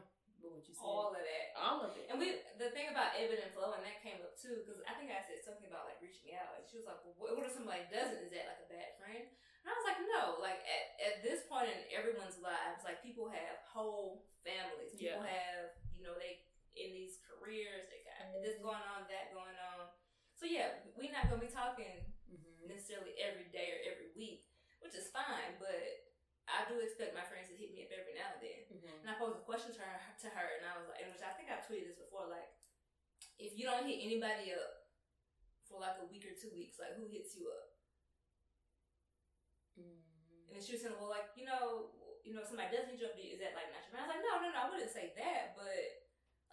[0.52, 1.46] what you all of that.
[1.56, 4.36] all of it And we, the thing about ebb and flow, and that came up
[4.36, 7.00] too, because I think I said something about like reaching out, and she was like,
[7.06, 8.20] "Well, what, what if somebody doesn't?
[8.20, 11.46] Is that like a bad friend?" And I was like, "No, like at, at this
[11.48, 15.32] point in everyone's lives, like people have whole families, people Yeah.
[15.40, 15.64] have,
[15.96, 16.44] you know, they
[16.76, 19.88] in these careers, they got this going on, that going on.
[20.34, 22.66] So yeah, we're not gonna be talking Mhm.
[22.66, 24.50] necessarily every day or every week,
[24.82, 25.80] which is fine, but
[26.44, 28.60] I do expect my friends to hit me up every now and then.
[28.68, 29.00] Mhm.
[29.00, 31.24] And I posed a question to her, to her, and I was like, and which
[31.24, 32.52] I think I've tweeted this before, like,
[33.40, 34.92] if you don't hit anybody up
[35.64, 37.72] for like a week or two weeks, like who hits you up?
[39.80, 40.04] Mhm.
[40.48, 41.90] And then she was saying, well, like, you know,
[42.22, 44.04] you know, if somebody does hit you up, is that like not your friend?
[44.04, 46.03] I was like, no, no, no, I wouldn't say that, but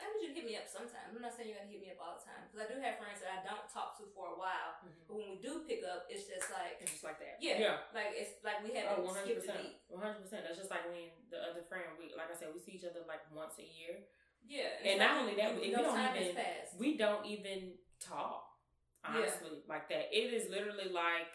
[0.01, 1.13] I need you to hit me up sometime.
[1.13, 2.97] I'm not saying you gotta hit me up all the time because I do have
[2.97, 5.05] friends that I don't talk to for a while, Mhm.
[5.07, 7.37] but when we do pick up, it's just like, It's just like that.
[7.39, 7.77] yeah, Yeah.
[7.93, 9.77] like it's like we Oh, haven't one hundred skipped a percent, beat.
[9.93, 10.41] one hundred percent.
[10.43, 13.05] That's just like when the other friend, we like I said, we see each other
[13.05, 14.01] like once a year.
[14.43, 16.73] Yeah, And it's not like only that, no we don't time even- passed.
[16.77, 18.57] We don't even talk,
[19.05, 19.09] Yeah.
[19.21, 20.09] honestly, like that.
[20.09, 21.29] It is literally like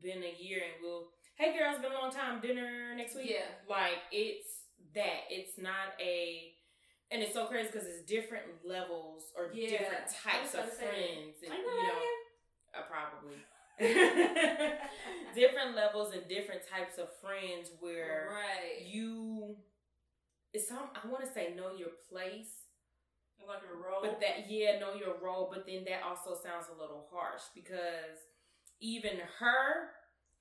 [0.00, 3.30] been a year, and we'll hey girl, it's been a long time, dinner next week.
[3.30, 3.46] Yeah.
[3.66, 5.30] Like it's that.
[5.30, 6.54] It's not a
[7.10, 9.70] and it's so crazy because it's different levels or Yeah.
[9.70, 11.42] different types of friends.
[11.42, 12.02] And, you know,
[12.74, 13.36] uh, probably.
[15.34, 18.84] different levels and different types of friends where right.
[18.86, 19.56] you
[20.52, 22.64] it's some I want to say know your place,
[23.46, 24.00] like a role.
[24.02, 28.18] but that yeah, know your role, but then that also sounds a little harsh because
[28.80, 29.90] even her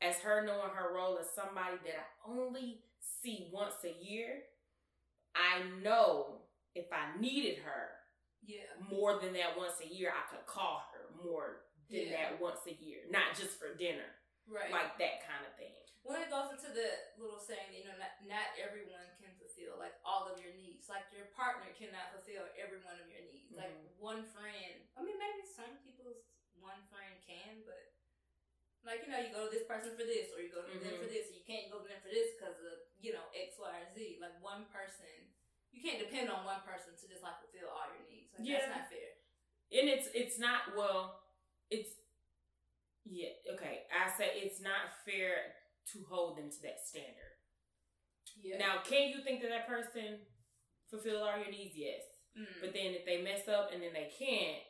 [0.01, 4.39] as her knowing her role as somebody that I only see once a year,
[5.35, 6.36] I know
[6.77, 7.97] if I needed her
[8.45, 8.69] yeah.
[8.77, 12.29] more than that once a year, I could call her more than Yeah.
[12.31, 14.07] that once a year, not just for dinner,
[14.45, 14.69] Right.
[14.71, 15.73] like that kind of thing.
[16.05, 16.87] Well, it goes into the
[17.19, 20.87] little saying you know, not, not everyone can fulfill like all of your needs.
[20.87, 23.51] Like your partner cannot fulfill every one of your needs.
[23.51, 23.97] Like Mhm.
[23.99, 26.23] one friend, I mean, maybe some people's
[26.61, 27.91] one friend can, but
[28.87, 30.93] like, you know, you go to this person for this or you go to them
[30.95, 30.99] Mhm.
[31.03, 31.27] for this.
[31.35, 34.17] You can't go to them for this because of, you know, X, Y, or Z.
[34.21, 35.33] Like one person,
[35.77, 38.33] you can't depend on one person to just like fulfill all your needs.
[38.33, 38.65] Like, Yeah.
[38.65, 39.09] That's not fair.
[39.77, 41.21] and it's it's not well
[41.69, 41.93] it's
[43.05, 45.53] yeah okay i say it's not fair
[45.91, 47.35] to hold them to that standard
[48.39, 48.57] Yeah.
[48.59, 50.23] now can you think that that person
[50.89, 52.01] fulfill all your needs yes
[52.37, 52.61] Mm.
[52.61, 54.61] but then if they mess up and then they can't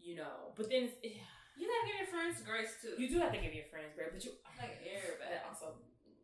[0.00, 1.20] you know but then it's,
[1.52, 2.96] you gotta give your friends grace too.
[2.96, 5.36] you do have to give your friends grace but you like everybody.
[5.44, 5.76] also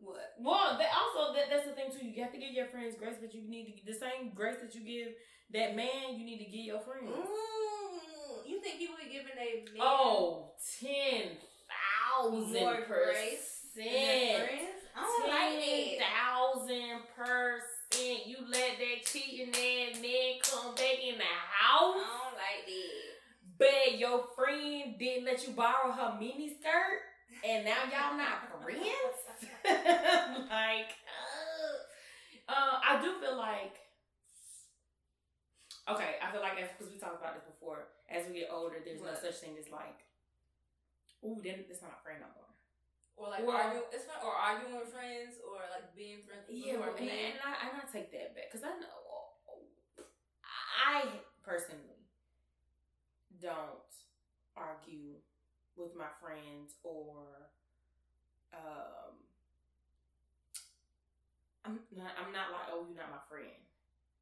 [0.03, 0.35] What?
[0.39, 3.17] well that also that, that's the thing too you have to give your friends grace
[3.21, 5.15] but you need to the same grace that you give
[5.55, 9.65] that man you need to give your friends Mm, you think people be giving a
[9.71, 11.39] man Oh, ten
[11.71, 14.49] thousand more grace than percent.
[14.49, 14.81] friends?
[14.95, 16.11] I don't like Ten that.
[16.11, 18.27] thousand percent.
[18.27, 23.13] You let that cheating ass man come back in the house, I don't like that.
[23.59, 27.01] but your friend didn't let you borrow her mini skirt,
[27.45, 28.83] and now y'all not friends.
[30.51, 33.77] like, uh, uh, I do feel like.
[35.89, 37.91] Okay, I feel like because we talked about this before.
[38.09, 40.07] As we get older, there's no such thing as like,
[41.25, 42.51] ooh, then that's not a friend no more.
[43.17, 46.57] Or like Well- arguing, it's not, or arguing with friends, or like being friends with
[46.57, 47.11] Yeah, are and, mean.
[47.11, 48.99] and I and I take that back because I know
[50.87, 51.05] I
[51.45, 52.07] personally
[53.41, 53.91] don't
[54.57, 55.17] argue
[55.77, 57.51] with my friends or
[58.55, 59.22] um
[61.65, 63.63] I'm not I'm not like oh you're not my friend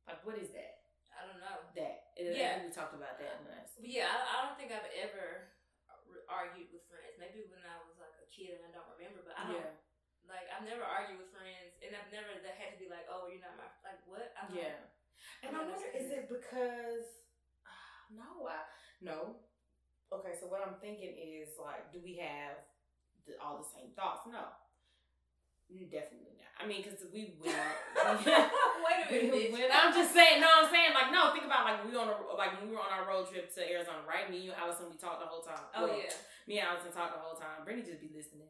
[0.05, 1.59] like what is that I don't know.
[1.77, 2.65] that Yeah.
[2.65, 3.45] we talked about that
[3.77, 5.53] But yeah, I, I don't think I've ever
[6.31, 7.19] argued with friends.
[7.21, 9.61] Maybe when I was like a kid and I don't remember, but I don't.
[9.61, 9.73] yeah
[10.25, 13.29] Like I've never argued with friends, and I've never that had to be like, oh,
[13.29, 14.33] you're not my like what?
[14.39, 14.81] I don't yeah
[15.45, 17.05] and I wonder is it because
[18.17, 18.65] no I
[19.05, 19.45] no
[20.09, 22.57] okay so what I'm thinking is like do we have
[23.29, 24.57] the, all the same thoughts no
[25.87, 29.53] definitely not I mean because we went out Wait a minute.
[29.53, 31.33] when I'm just saying, no, I'm saying like no.
[31.33, 33.61] Think about like we on a like when we were on our road trip to
[33.65, 34.29] Arizona, right?
[34.29, 35.61] Me, and you, Allison, we talked the whole time.
[35.77, 36.13] Oh Well, yeah.
[36.49, 37.65] me and Allison talked the whole time.
[37.65, 38.49] Brittany just be listening,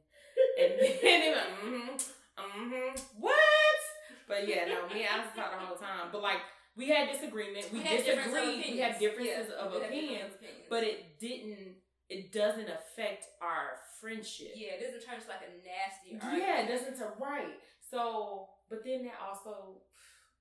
[0.58, 2.90] and then they like, mm-hmm, mm-hmm,
[3.22, 3.78] what?
[4.26, 6.10] But yeah, no, me and Allison talked the whole time.
[6.10, 6.42] But like
[6.74, 10.66] we had disagreement, we, had disagreed, we had differences Yeah, of opinions, opinions.
[10.70, 11.78] but it didn't.
[12.10, 14.52] It doesn't affect our friendship.
[14.58, 16.18] yeah, it doesn't turn into like a nasty.
[16.18, 17.54] Yeah, it doesn't to right.
[17.78, 19.78] So, but then that also,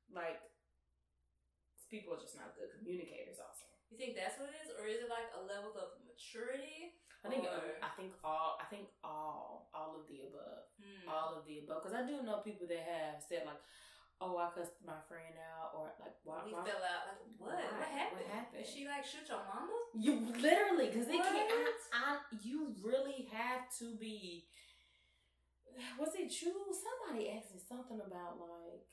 [0.10, 0.42] like,
[1.90, 3.38] people are just not good communicators.
[3.42, 6.94] Also, You think that's what it is, or is it like a level of maturity?
[7.26, 11.10] I think Or- I think all I think all all of the above, Hmm.
[11.10, 11.84] all of the above.
[11.84, 13.60] Because I do know people that have said like,
[14.22, 16.64] "Oh, I cussed my friend out," or like, "Why?" we why?
[16.68, 17.04] fell out.
[17.08, 17.56] Like what?
[17.56, 17.80] Why?
[17.80, 18.28] What happened?
[18.28, 18.64] What happened?
[18.64, 19.72] Did she like shoot your mama?
[19.96, 21.48] You literally because they can't.
[21.96, 24.46] I, I, you really have to be.
[25.98, 26.52] Was it you?
[26.76, 28.84] Somebody asked me something about like,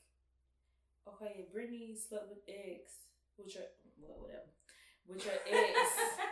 [1.11, 3.67] okay, if Brittany slept with X, with your
[3.99, 4.47] well, whatever,
[5.07, 5.75] with your ex,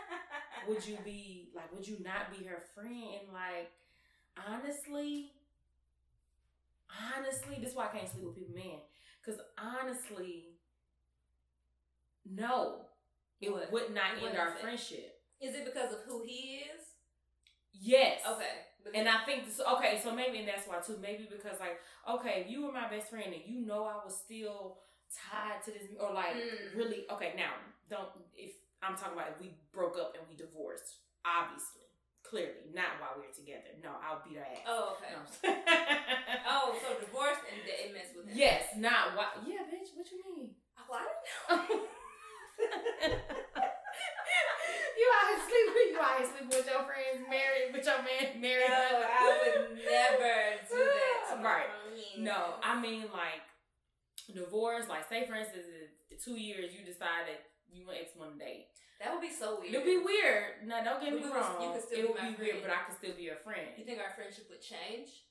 [0.68, 1.72] would you be like?
[1.74, 3.20] Would you not be her friend?
[3.20, 3.70] And like,
[4.40, 5.35] honestly,
[7.16, 8.80] honestly, this is why I can't sleep with people, man.
[9.24, 10.54] Because honestly,
[12.24, 12.86] no,
[13.40, 13.70] it What?
[13.72, 14.58] would not What end our it?
[14.60, 15.20] friendship.
[15.40, 16.82] Is it because of who he is?
[17.72, 18.22] Yes.
[18.26, 18.64] Okay.
[18.78, 20.96] Because- And I think this, okay, so maybe and that's why too.
[20.98, 24.16] Maybe because like, okay, if you were my best friend and you know I was
[24.16, 24.78] still
[25.12, 26.74] tied to this, or like Mm.
[26.76, 27.54] really, okay, now
[27.88, 31.82] don't if I'm talking about if we broke up and we divorced, obviously,
[32.28, 33.70] clearly, not while we were together.
[33.82, 34.66] No, I'll beat her ass.
[34.66, 35.10] Oh, okay.
[35.14, 35.22] No.
[36.48, 38.38] Oh, so divorced and it messed with him.
[38.38, 39.34] yes, not why.
[39.46, 39.90] Yeah, bitch.
[39.98, 40.54] What you mean?
[40.78, 41.74] Oh, I don't know.
[44.96, 45.88] you out here sleeping?
[45.92, 47.26] You out here sleeping with your friends?
[47.28, 48.40] Married with your man?
[48.40, 48.70] Married?
[48.70, 50.34] No, I would never,
[50.70, 51.42] do that.
[51.42, 51.68] Right.
[52.18, 53.44] No, I mean like
[54.34, 54.86] divorce.
[54.88, 55.66] Like, say for instance,
[56.10, 57.38] in two years you decided
[57.72, 58.68] you want X one date.
[59.00, 59.74] that would be so weird.
[59.74, 60.64] It'd be weird.
[60.66, 61.60] No, don't get me we wrong.
[61.60, 63.40] you could still it be would my be weird, but I could still be your
[63.44, 63.68] friend.
[63.76, 65.26] You think our friendship would change?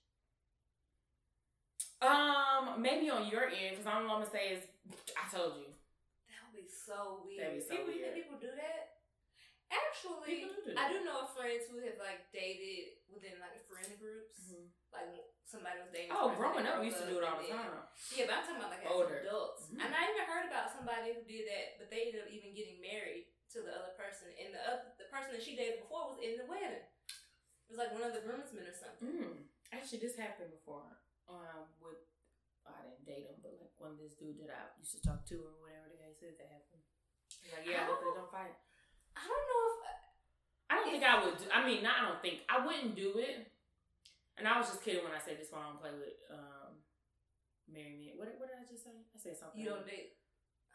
[2.04, 4.62] Um, maybe on your end, because all I'm gonna say is,
[5.16, 5.72] I told you.
[6.30, 7.42] That would be so weird.
[7.42, 8.14] That'd be so people, you weird.
[8.14, 9.00] think people do that?
[9.74, 14.54] Actually, do do I do know friends who have like dated within like friend groups.
[14.94, 16.12] Like somebody was dating.
[16.12, 17.86] Oh, growing up, we used to do it all the then- time.
[18.12, 19.18] Yeah, but I'm talking about like as Older.
[19.24, 19.70] adults.
[19.72, 19.80] Mhm.
[19.86, 22.82] And I even heard about somebody who did that, but they ended up even getting
[22.82, 26.20] married to the other person, and the other, the person that she dated before was
[26.20, 26.82] in the wedding.
[27.66, 29.10] It was like one of the groomsmen or something.
[29.10, 29.48] Mm.
[29.72, 30.86] Actually, this happened before.
[31.28, 32.06] Um, with
[32.66, 35.36] I didn't date him, but like when this dude that I used to talk to
[35.42, 36.82] or whatever the case is, that happened.
[37.42, 37.94] He's Like, yeah, How?
[37.94, 38.54] hopefully don't fight.
[39.16, 39.78] I don't know if
[40.70, 41.38] I don't think I would.
[41.38, 41.98] Do, I mean, not.
[41.98, 43.52] I don't think I wouldn't do it.
[44.36, 45.64] And I was just kidding when I said this one.
[45.64, 46.84] I don't play with um,
[47.72, 48.14] married men.
[48.20, 48.92] What, what did I just say?
[48.92, 49.56] I said something.
[49.56, 50.20] you don't date.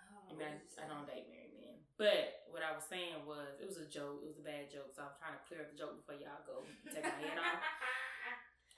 [0.00, 1.76] I mean, I, I don't date married men.
[2.00, 4.24] But what I was saying was, it was a joke.
[4.24, 4.96] It was a bad joke.
[4.96, 7.60] So I'm trying to clear up the joke before y'all go take my head off.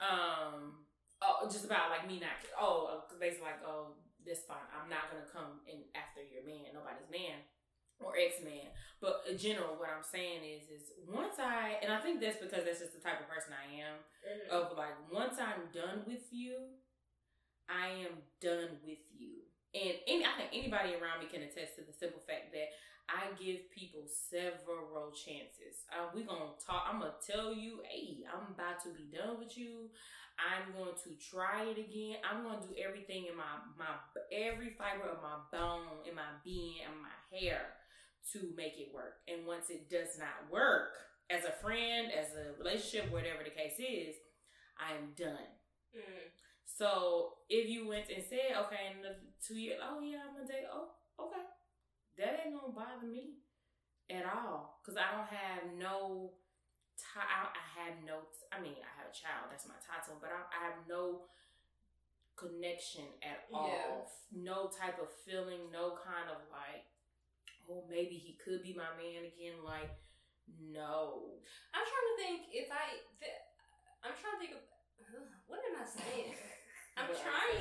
[0.02, 0.82] Um,
[1.22, 2.34] oh, just about like me not.
[2.58, 3.94] Oh, uh, basically like, oh,
[4.26, 4.66] that's fine.
[4.74, 7.38] I'm not gonna come in after your man, nobody's man
[8.04, 8.70] or ex man.
[9.00, 12.64] But in general, what I'm saying is, is once I, and I think that's because
[12.64, 13.96] that's just the type of person I am.
[14.22, 14.48] Mhm.
[14.50, 16.78] Of like, once I'm done with you,
[17.68, 19.42] I am done with you.
[19.74, 22.68] And any, I think anybody around me can attest to the simple fact that
[23.08, 25.84] I give people several chances.
[25.88, 26.84] Uh, we gonna talk.
[26.88, 29.88] I'm gonna tell you, hey, I'm about to be done with you.
[30.40, 32.16] I'm going to try it again.
[32.24, 33.96] I'm going to do everything in my my
[34.32, 37.76] every fiber of my bone, in my being, and my hair
[38.32, 39.18] to make it work.
[39.26, 40.94] And once it does not work,
[41.30, 44.14] as a friend, as a relationship, whatever the case is,
[44.78, 45.50] I am done.
[45.96, 46.30] Mm.
[46.64, 50.48] So if you went and said, okay, in the two years, oh yeah, I'm gonna
[50.48, 50.68] date.
[50.70, 51.44] Oh, okay,
[52.18, 53.42] that ain't gonna bother me
[54.08, 56.32] at all because I don't have no.
[56.96, 58.28] T- I, I have no.
[58.52, 59.48] I mean, I have a child.
[59.50, 61.28] That's my title, but I, I have no
[62.36, 63.68] connection at all.
[63.68, 64.44] Yeah.
[64.44, 65.72] No type of feeling.
[65.72, 66.88] No kind of like,
[67.72, 69.64] oh, maybe he could be my man again.
[69.64, 69.88] Like,
[70.60, 71.40] no.
[71.72, 73.00] I'm trying to think if I.
[73.16, 73.44] Th-
[74.04, 74.62] I'm trying to think of.
[75.48, 76.36] What am I saying?
[77.00, 77.52] I'm What are you trying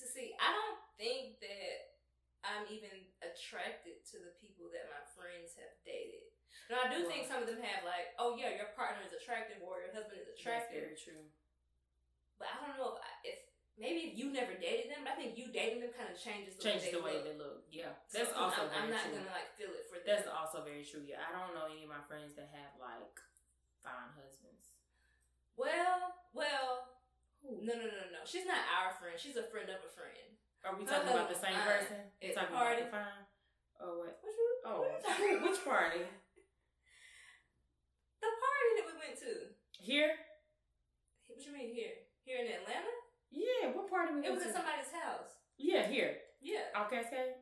[0.00, 0.32] to see.
[0.40, 1.76] I don't think that
[2.40, 6.24] I'm even attracted to the people that my friends have dated.
[6.72, 9.60] Now I do think some of them have like, oh yeah, your partner is attractive
[9.60, 10.88] or your husband is That's attractive.
[10.88, 11.28] very true.
[12.40, 13.40] But I don't know if, I, if
[13.80, 16.54] maybe if you never dated them, but I think you dating them kind of changes
[16.54, 17.24] the Change way they the way look.
[17.26, 17.58] they look.
[17.72, 19.16] Yeah, So that's also I'm, I'm not true.
[19.24, 20.06] gonna like feel it for them.
[20.06, 21.00] That's also very true.
[21.02, 23.16] Yeah, I don't know any of my friends that have like
[23.80, 24.76] fine husbands.
[25.56, 26.92] well, well,
[27.42, 27.64] Who?
[27.64, 28.20] no, no, no, no.
[28.28, 29.16] She's not our friend.
[29.16, 30.36] She's a friend of a friend.
[30.60, 31.96] Are we talking about the same uh, person?
[32.04, 32.20] fine.
[32.20, 32.84] You It's talking party.
[32.84, 33.24] about the fine?
[33.80, 34.12] Oh what?
[34.20, 34.48] What you?
[34.68, 36.04] Oh, what you talking which party?
[38.20, 39.32] The party that we went to.
[39.80, 40.12] Here?
[41.24, 42.04] What you mean here?
[42.28, 42.92] Here in Atlanta?
[43.30, 45.30] Yeah, what party we It was went at somebody's house.
[45.58, 46.18] Yeah, here.
[46.42, 46.74] Yeah.
[46.74, 47.38] Out Cascade.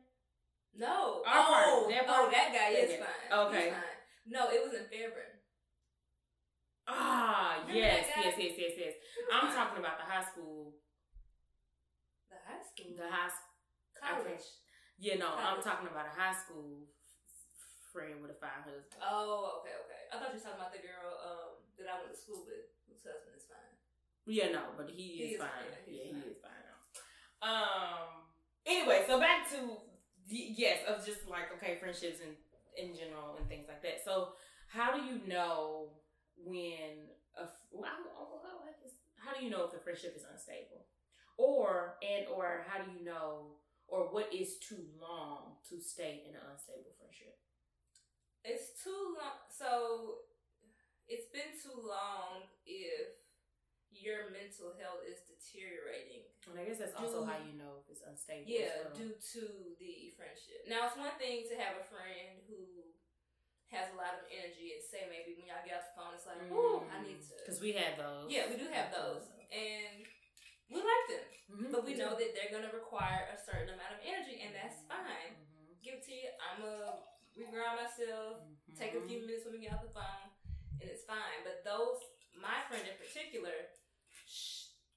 [0.75, 1.23] No.
[1.25, 1.87] Our oh.
[1.89, 3.05] That oh, that guy is Yeah.
[3.05, 3.29] fine.
[3.49, 3.69] Okay.
[3.71, 3.97] Fine.
[4.29, 5.33] No, it was in Fairburn.
[6.89, 8.93] Ah, Remember yes, yes, yes, yes, yes.
[9.29, 10.73] I'm talking about the high school.
[12.29, 12.93] the high school.
[12.97, 13.29] The high.
[13.29, 13.45] s-
[13.97, 14.45] college.
[14.97, 16.85] Yeah, no, I'm talking about a high school
[17.93, 18.99] friend with a fine husband.
[19.01, 20.01] Oh, okay, okay.
[20.11, 22.67] I thought you were talking about the girl um, that I went to school with,
[22.89, 23.78] whose husband is fine.
[24.29, 25.49] Yeah, no, but he is He is fine.
[25.49, 26.31] fine, Yeah, he fine.
[26.31, 26.65] is fine.
[27.41, 28.09] Um.
[28.65, 29.77] Anyway, so back to
[30.27, 32.35] yes, of just like okay, friendships and
[32.77, 34.03] in general and things like that.
[34.05, 34.33] So,
[34.67, 35.97] how do you know
[36.37, 40.13] when a f- well, I, well, I guess, how do you know if the friendship
[40.15, 40.85] is unstable,
[41.37, 46.35] or and or how do you know or what is too long to stay in
[46.35, 47.39] an unstable friendship?
[48.43, 49.39] It's too long.
[49.51, 50.25] So
[51.07, 53.18] it's been too long if
[53.91, 56.23] your mental health is deteriorating.
[56.49, 58.47] And I guess that's also how you know if it's unstable.
[58.49, 58.95] Yeah, well.
[58.95, 59.43] due to
[59.81, 60.65] the friendship.
[60.69, 62.89] Now it's one thing to have a friend who
[63.69, 66.25] has a lot of energy and say maybe when y'all get off the phone, it's
[66.25, 67.37] like, oh, I need to.
[67.37, 68.25] because we have those.
[68.25, 70.05] Yeah, we do have those, and
[70.73, 71.69] we like them, Mhm.
[71.69, 75.37] but we know that they're gonna require a certain amount of energy, and that's fine.
[75.37, 75.81] Mhm.
[75.85, 76.29] Give it to you.
[76.41, 77.05] I'm a
[77.37, 78.41] reground myself.
[78.73, 80.33] Take a few minutes when we get off the phone,
[80.81, 81.43] and it's fine.
[81.45, 82.01] But those,
[82.33, 83.53] my friend in particular,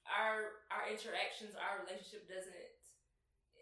[0.09, 2.55] our our interactions, our relationship doesn't.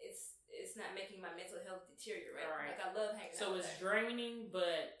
[0.01, 2.43] It's it's not making my mental health deteriorate.
[2.49, 2.75] Right.
[2.75, 3.61] Like I love hanging So out.
[3.61, 4.99] So it's draining, but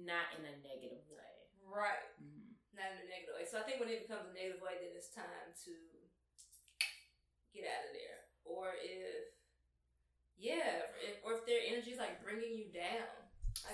[0.00, 1.28] not in a negative way.
[1.62, 2.56] right, Mhm.
[2.74, 3.44] not in a negative way.
[3.46, 5.72] So I think when it becomes a negative way, then it's time to
[7.54, 9.34] get out of there, or if
[10.40, 13.06] yeah, if, or if their energy is like bringing you down.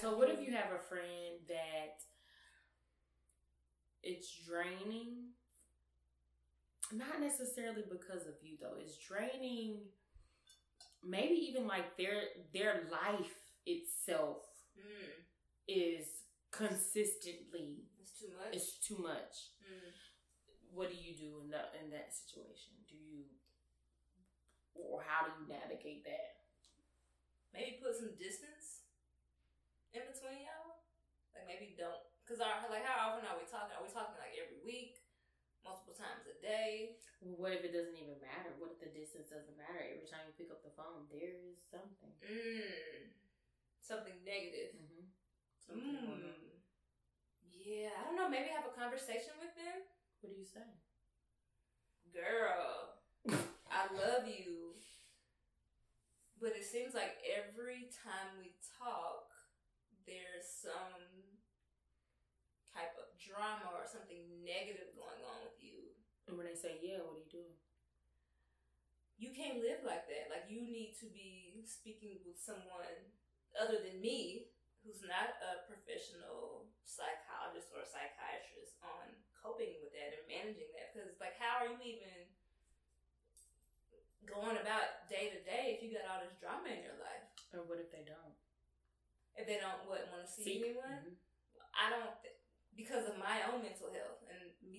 [0.01, 2.03] So what if you have a friend that
[4.03, 5.31] it's draining?
[6.93, 8.77] Not necessarily because of you though.
[8.81, 9.81] It's draining
[11.05, 12.23] maybe even like their
[12.53, 13.35] their life
[13.67, 14.43] itself
[14.77, 15.09] Mm,
[15.67, 16.05] is
[16.53, 18.53] consistently it's too much.
[18.53, 19.57] it's too much.
[19.65, 19.89] Mm.
[20.69, 22.77] What do you do in that in that situation?
[22.85, 23.25] Do you
[24.77, 26.37] or how do you navigate that?
[27.57, 28.85] maybe put some distance
[29.97, 30.85] in between y'all.
[31.33, 33.73] Like maybe don't, cause our like how often are we talking?
[33.73, 34.96] Are we talking like every week,
[35.67, 36.95] multiple times a day?
[37.19, 38.55] Well, what if it doesn't even matter?
[38.63, 39.83] What if the distance doesn't matter?
[39.83, 42.15] Every time you pick up the phone, there is something.
[42.23, 43.11] Mm,
[43.83, 44.79] something negative.
[44.79, 45.11] Mm-hmm.
[45.59, 46.23] Something.
[46.23, 46.55] Mm.
[47.51, 48.31] Yeah, I don't know.
[48.31, 49.83] Maybe have a conversation with them.
[50.23, 50.63] What do you say?
[52.15, 52.95] Girl,
[53.67, 54.79] I love you,
[56.39, 59.29] but it seems like every time we talk,
[60.07, 61.03] there's some
[62.71, 65.56] type of drama or something negative going on with.
[66.27, 67.47] And when they say yeah, what do you do?
[69.17, 70.29] you can't live like that.
[70.29, 73.09] Like you need to be speaking with someone
[73.57, 74.53] other than me,
[74.85, 79.09] who's not a professional psychologist or psychiatrist, on
[79.41, 80.93] coping with that and managing that.
[80.93, 82.29] Because like, how are you even
[84.29, 87.25] going about day to day if you got all this drama in your life?
[87.57, 88.37] Or what if they don't?
[89.33, 91.17] If they don't what want to see Seek- anyone, Mhm.
[91.73, 92.13] I don't.
[92.21, 92.37] Th-
[92.77, 94.21] because of my own mental health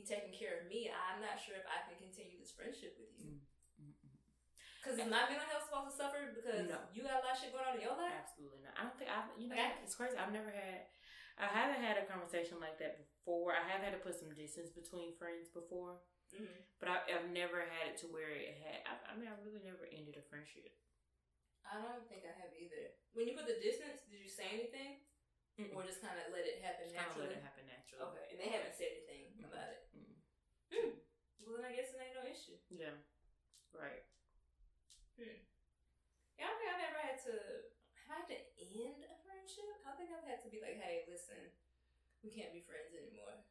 [0.05, 3.39] taking care of me, I'm not sure if I can continue this friendship with you.
[3.79, 4.17] Mm, mm, mm.
[4.77, 6.79] Because is my mental health supposed to suffer because No.
[6.93, 8.13] you got a lot of shit going on in your life?
[8.13, 8.73] Absolutely not.
[8.77, 9.27] I don't think I've.
[9.39, 9.81] You know, Okay.
[9.83, 10.15] it's crazy.
[10.19, 10.87] I've never had.
[11.37, 13.53] I haven't had a conversation like that before.
[13.53, 16.01] I have had to put some distance between friends before,
[16.33, 16.59] Mm-hmm.
[16.81, 18.83] but I, I've never had it to where it had.
[18.83, 20.75] I, I mean, I really never ended a friendship.
[21.63, 22.95] I don't think I have either.
[23.15, 25.03] When you put the distance, did you say anything,
[25.55, 25.71] Mm-mm.
[25.71, 27.39] or just kind of let it happen Just kind let naturally?
[27.39, 28.01] it happen naturally.
[28.11, 29.47] Okay, and they haven't said anything Mm-mm.
[29.47, 29.86] about it.
[30.71, 30.95] Hmm.
[31.43, 32.57] Well, then I guess it ain't no issue.
[32.71, 32.95] Yeah.
[33.73, 34.03] Right.
[36.37, 37.33] Yeah, I don't think I've ever had to.
[38.07, 39.67] Have I had to end a friendship?
[39.83, 41.39] I don't think I've had to be like, hey, listen,
[42.23, 43.43] we can't be friends anymore.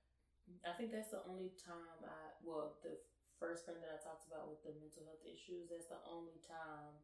[0.66, 2.36] I think that's the only time I.
[2.44, 2.98] Well, the
[3.40, 5.70] first friend that I talked about with the mental health issues.
[5.70, 6.96] That's the only time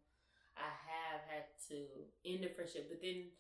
[0.59, 1.79] I have had to
[2.27, 2.89] end a friendship.
[2.91, 3.33] But then,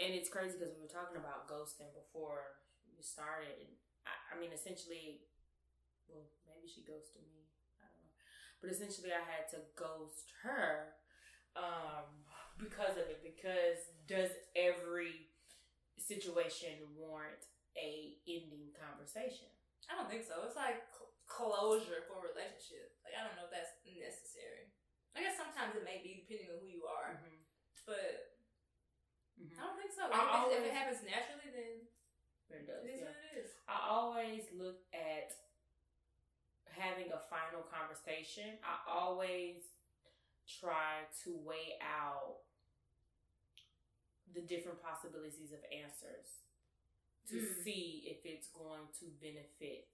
[0.00, 2.56] and it's crazy because we were talking about ghosting before
[2.96, 3.68] we started.
[4.08, 5.26] I, I mean, essentially,
[6.08, 7.46] well, maybe she ghosted me.
[7.80, 8.14] I don't know.
[8.60, 10.96] But essentially, I had to ghost her
[11.58, 12.26] um,
[12.58, 13.22] because of it.
[13.22, 15.30] Because does every
[15.98, 17.46] situation warrant
[17.78, 19.48] a ending conversation?
[19.90, 20.42] I don't think so.
[20.46, 22.94] It's like cl- closure for a relationship.
[23.06, 24.70] Like I don't know if that's necessary.
[25.12, 27.40] I guess sometimes it may be depending on who you are, Mm-hmm.
[27.86, 28.32] but
[29.40, 29.56] Mm-hmm.
[29.58, 30.04] I don't think so.
[30.06, 31.74] Like, if, it's- if it happens naturally, then
[32.54, 32.84] It does.
[32.84, 33.06] it is yeah.
[33.06, 33.50] what it is.
[33.68, 35.32] I always look at
[36.72, 38.58] having a final conversation.
[38.64, 39.62] I always
[40.60, 42.42] try to weigh out
[44.34, 46.40] the different possibilities of answers
[47.28, 47.62] to Mm.
[47.64, 49.88] see if it's going to benefit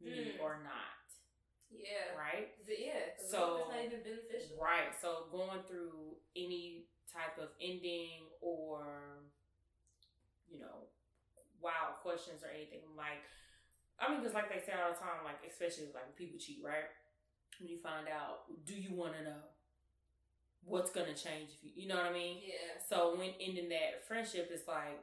[0.00, 0.40] me Mm.
[0.40, 1.02] or not.
[1.70, 2.14] Yeah.
[2.16, 2.54] Right?
[2.66, 3.16] Yeah.
[3.18, 4.56] So- it's not even beneficial.
[4.56, 4.94] Right.
[5.00, 9.24] So going through any type of ending or,
[10.48, 10.88] you know,
[11.64, 13.24] wild questions or anything like,
[13.96, 16.60] I mean, because like they say all the time, like especially like when people cheat,
[16.60, 16.86] right?
[17.58, 19.42] When you find out, do you want to know
[20.64, 22.38] what's gonna change if you, you know what I mean?
[22.42, 22.80] Yeah.
[22.88, 25.00] So when ending that friendship, it's like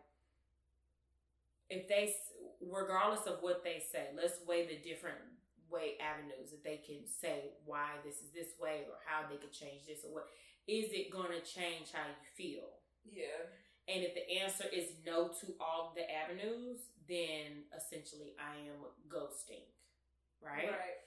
[1.69, 2.13] if they,
[2.59, 5.17] regardless of what they say, let's weigh the different
[5.69, 9.53] way avenues that they can say why this is this way or how they could
[9.53, 10.27] change this or what
[10.67, 12.67] is it going to change how you feel.
[13.07, 13.47] Yeah.
[13.87, 16.79] And if the answer is no to all the avenues,
[17.09, 18.79] then essentially I am
[19.09, 19.65] ghosting,
[20.41, 20.69] right?
[20.69, 20.99] Right.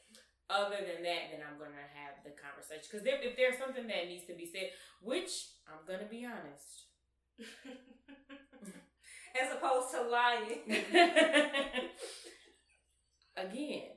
[0.50, 4.26] Other than that, then I'm gonna have the conversation because if there's something that needs
[4.26, 4.70] to be said,
[5.00, 6.84] which I'm gonna be honest,
[9.34, 10.60] As opposed to lying.
[13.36, 13.90] Again,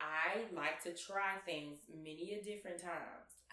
[0.00, 2.80] I like to try things many a different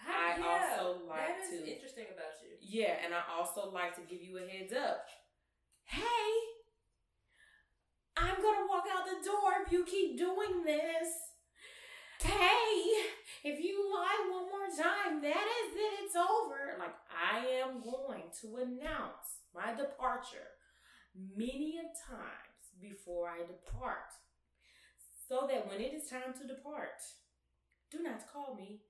[0.08, 0.40] times.
[0.40, 2.56] yeah, I also like that is to- interesting about you.
[2.60, 5.04] Yeah, and I also like to give you a heads up.
[5.84, 6.28] Hey,
[8.16, 11.08] I'm gonna walk out the door if you keep doing this.
[12.20, 13.06] Hey,
[13.44, 16.74] if you lie one more time, that is it, it's over.
[16.78, 20.50] Like, I am going to announce my departure
[21.14, 24.10] many a times before I depart.
[25.28, 26.98] So that when it is time to depart,
[27.92, 28.80] do not call me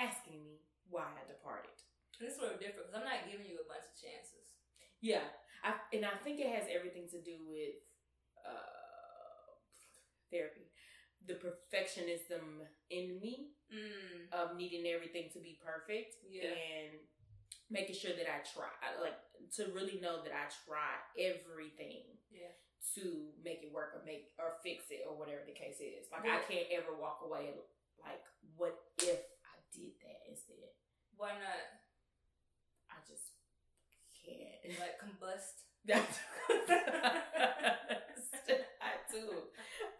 [0.00, 1.76] asking me why I departed.
[2.18, 4.48] And this is where we're different because I'm not giving you a bunch of chances.
[5.00, 5.24] Yeah,
[5.64, 7.76] I, and I think it has everything to do with
[8.44, 9.56] uh,
[10.32, 10.68] therapy.
[11.28, 14.26] The perfectionism in me Mm.
[14.34, 16.50] of needing everything to be perfect Yeah.
[16.50, 16.98] and
[17.70, 18.66] making sure that I try,
[18.98, 19.14] like
[19.62, 22.50] to really know that I try everything Yeah.
[22.98, 26.10] to make it work or make or fix it or whatever the case is.
[26.10, 27.54] Like I can't ever walk away
[28.02, 28.24] like,
[28.56, 30.18] what if I did that
[31.28, 31.80] not?
[32.90, 33.32] I just
[34.24, 34.78] can't.
[34.78, 35.64] Like combust.
[38.80, 39.50] I do.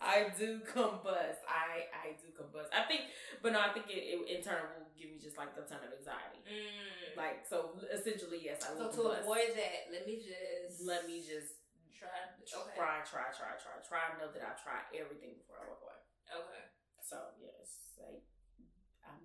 [0.00, 1.40] I do combust.
[1.48, 2.72] I I do combust.
[2.72, 3.12] I think,
[3.42, 5.82] but no, I think it, it in turn will give me just like a ton
[5.84, 6.40] of anxiety.
[6.48, 7.16] Mm.
[7.16, 11.20] Like so, essentially, yes, I So will to avoid that, let me just let me
[11.20, 11.60] just
[11.92, 12.08] try.
[12.42, 12.74] Okay.
[12.74, 14.04] try, try, try, try, try.
[14.18, 16.00] Know that I've tried everything before I walk away.
[16.32, 16.64] Okay.
[17.04, 18.24] So yes, like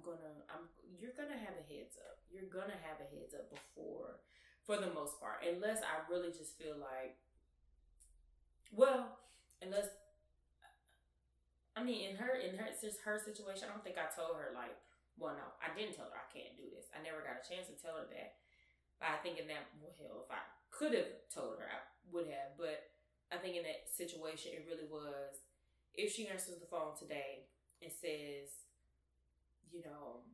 [0.06, 2.22] gonna, I'm you're gonna have a heads up.
[2.30, 4.22] You're gonna have a heads up before,
[4.70, 7.18] for the most part, unless I really just feel like,
[8.70, 9.18] well,
[9.62, 9.90] unless.
[11.76, 14.56] I mean, in her, in her, just her situation, I don't think I told her
[14.56, 14.72] like,
[15.20, 16.88] well, no, I didn't tell her I can't do this.
[16.96, 18.40] I never got a chance to tell her that.
[18.96, 20.40] But I think in that, well, hell, if I
[20.72, 21.84] could have told her, I
[22.16, 22.56] would have.
[22.56, 22.96] But
[23.28, 25.44] I think in that situation, it really was
[25.96, 27.48] if she answers the phone today
[27.84, 28.65] and says,
[29.72, 30.26] you know,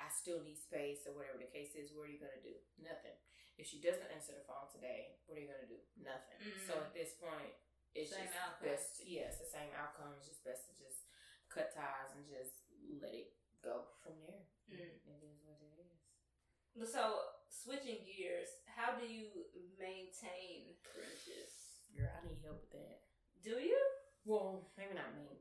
[0.00, 2.56] I still need space or whatever the case is, what are you going to do?
[2.80, 3.16] Nothing.
[3.56, 5.80] If she doesn't answer the phone today, what are you going to do?
[5.96, 6.36] Nothing.
[6.68, 6.84] So Mm.
[6.88, 7.56] at this point,
[7.96, 8.68] it's Same just outcome.
[8.68, 9.00] best.
[9.08, 10.12] Yeah, it's the same outcome.
[10.20, 11.08] It's just best to just
[11.48, 12.68] cut ties and just
[13.00, 13.32] let it
[13.64, 14.44] go from there.
[14.68, 14.76] Mm.
[14.76, 16.92] It is what it is.
[16.92, 19.48] So switching gears, how do you
[19.80, 21.80] maintain friendships?
[21.96, 23.00] Girl, I need help with that.
[23.40, 23.80] Do you?
[24.28, 25.40] Well, maybe not maintain.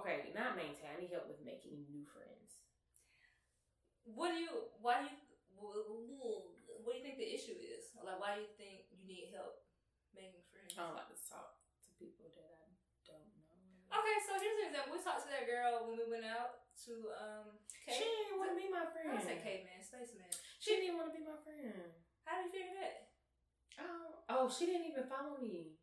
[0.00, 0.88] Okay, not maintain.
[0.88, 2.64] I need help with making new friends.
[4.08, 4.72] What do you?
[4.80, 5.18] Why do you?
[5.60, 7.94] What do you think the issue is?
[8.00, 9.62] Like, why do you think you need help
[10.10, 10.74] making friends?
[10.74, 12.66] I don't like to talk to people that I
[13.06, 13.54] don't know.
[13.94, 14.96] Okay, so here's an example.
[14.96, 17.60] We talked to that girl when we went out to um.
[17.86, 19.14] She didn't want to be my friend.
[19.14, 20.30] I said caveman, spaceman.
[20.62, 21.94] She didn't even want to be my friend.
[22.22, 23.10] How do you figure that?
[23.82, 25.74] Oh, oh, she didn't even follow me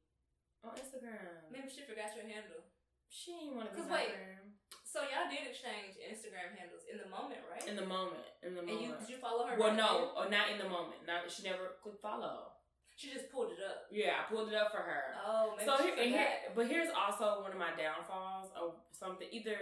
[0.63, 1.51] on Instagram.
[1.51, 2.68] Maybe she forgot your handle.
[3.09, 4.13] She didn't want to be 'Cause my wait.
[4.13, 4.53] friend.
[4.85, 7.61] So y'all did exchange Instagram handles in the moment, right?
[7.67, 8.25] In the moment.
[8.41, 8.99] In the and you moment.
[9.01, 9.57] did you follow her?
[9.57, 11.05] well, right no, or not in the moment.
[11.05, 12.53] Not she never clicked follow.
[12.95, 13.85] She just pulled it up.
[13.91, 15.15] Yeah, I pulled it up for her.
[15.25, 19.27] Oh, maybe so she here, here, but here's also one of my downfalls or something.
[19.31, 19.57] Either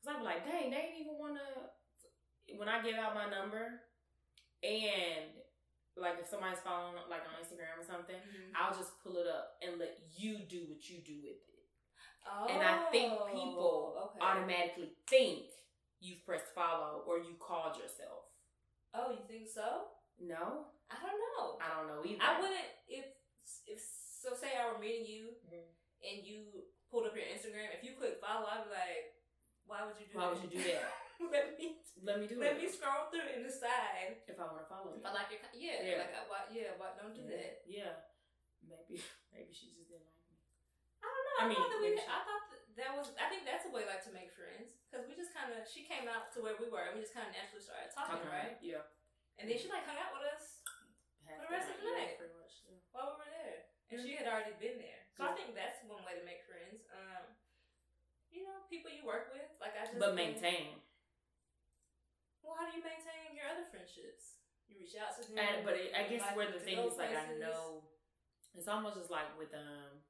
[0.00, 2.56] because I'm like, dang, they didn't even want to.
[2.58, 3.80] When I give out my number,
[4.62, 5.30] and
[5.96, 8.52] like if somebody's following like on Instagram or something, Mhm.
[8.56, 11.51] I'll just pull it up and let you do what you do with it.
[12.26, 14.20] Oh, And I think people okay.
[14.22, 15.50] automatically think
[16.00, 18.30] you've pressed follow or you called yourself.
[18.94, 19.90] Oh, you think so?
[20.20, 21.58] No, I don't know.
[21.58, 22.22] I don't know either.
[22.22, 23.06] I wouldn't if
[23.66, 23.80] if
[24.22, 24.36] so.
[24.38, 25.66] Say I were meeting you Mhm.
[26.04, 27.72] and you pulled up your Instagram.
[27.74, 29.04] If you click follow, I'd be like,
[29.66, 30.20] why would you do that?
[30.20, 30.42] Why that?
[30.42, 30.92] would you do that?
[31.32, 34.20] let me Let me do let it me scroll through and decide.
[34.28, 35.00] if I want to follow you.
[35.00, 35.98] If I like your yeah, Yeah.
[36.04, 37.62] like I, why, yeah, why don't do that?
[37.66, 37.96] Yeah,
[38.62, 39.00] maybe
[39.32, 40.11] maybe she just didn't.
[41.42, 41.44] I.
[41.44, 41.90] I I, mean, thought that we.
[41.98, 43.06] I thought that, that was.
[43.18, 45.66] I think that's a way like to make friends because we just kind of.
[45.66, 48.22] She came out to where we were and we just kind of naturally started talking,
[48.22, 48.54] Talking right?
[48.62, 48.86] Yeah.
[49.42, 50.62] And then she like hung out with us
[51.26, 52.14] Half For the rest of the night.
[52.20, 52.54] Pretty much.
[52.66, 52.78] Yeah.
[52.94, 53.58] while we were there,
[53.90, 54.06] and Yeah.
[54.06, 55.02] she had already been there.
[55.18, 56.86] So I think that's one way to make friends.
[56.94, 57.34] Um,
[58.32, 59.98] you know, people you work with, like I just.
[59.98, 60.78] But been- maintain.
[62.42, 64.42] Well, how do you maintain your other friendships?
[64.66, 65.38] You reach out to them.
[65.38, 67.86] And but it, I guess where the thing go is like I know
[68.56, 70.00] it's almost just like with um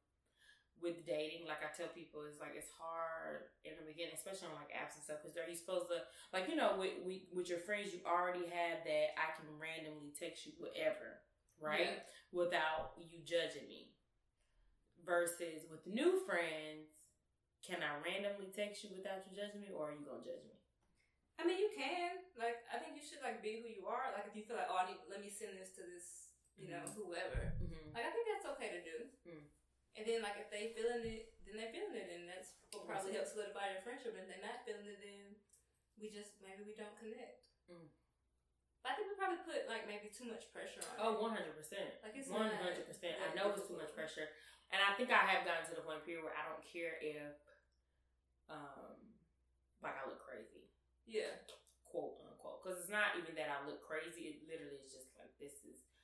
[0.83, 1.22] with dating,
[1.53, 4.97] like I tell people, it's like it's hard in the beginning, especially on like apps
[4.97, 6.01] and stuff, because they're you supposed to
[6.33, 10.17] like you know with with, with your friends you already have that I can randomly
[10.17, 11.21] text you whatever,
[11.61, 12.01] right?
[12.01, 12.09] Yeah.
[12.33, 13.93] Without you judging me.
[15.03, 16.95] Versus with new friends,
[17.67, 20.55] can I randomly text you without you judging me, or are you gonna judge me?
[21.39, 22.23] I mean, you can.
[22.39, 24.15] Like, I think you should like be who you are.
[24.15, 26.71] Like, if you feel like, oh, I need, let me send this to this, you
[26.71, 26.95] know, Mhm.
[26.95, 27.59] whoever.
[27.59, 27.99] Mm-hmm.
[27.99, 28.97] Like, I think that's okay to do.
[29.27, 29.45] Mm.
[29.99, 33.13] And then, like, if they feeling it, then they're feeling it, and that's will probably
[33.13, 34.17] help solidify your friendship.
[34.17, 35.37] And if they're not feeling it, then
[36.01, 37.47] we just maybe we don't connect.
[37.69, 37.89] Mm.
[38.83, 40.99] But I think we probably put like maybe too much pressure on.
[40.99, 42.03] Oh, 100 percent.
[42.03, 43.15] Like it's One hundred percent.
[43.23, 44.27] I know it's too much pressure,
[44.75, 47.37] and I think I have gotten to the point period where I don't care if,
[48.51, 48.99] um,
[49.85, 50.67] like I look crazy,
[51.07, 51.31] Yeah,
[51.87, 54.35] quote unquote, because it's not even that I look crazy.
[54.35, 55.12] It literally is just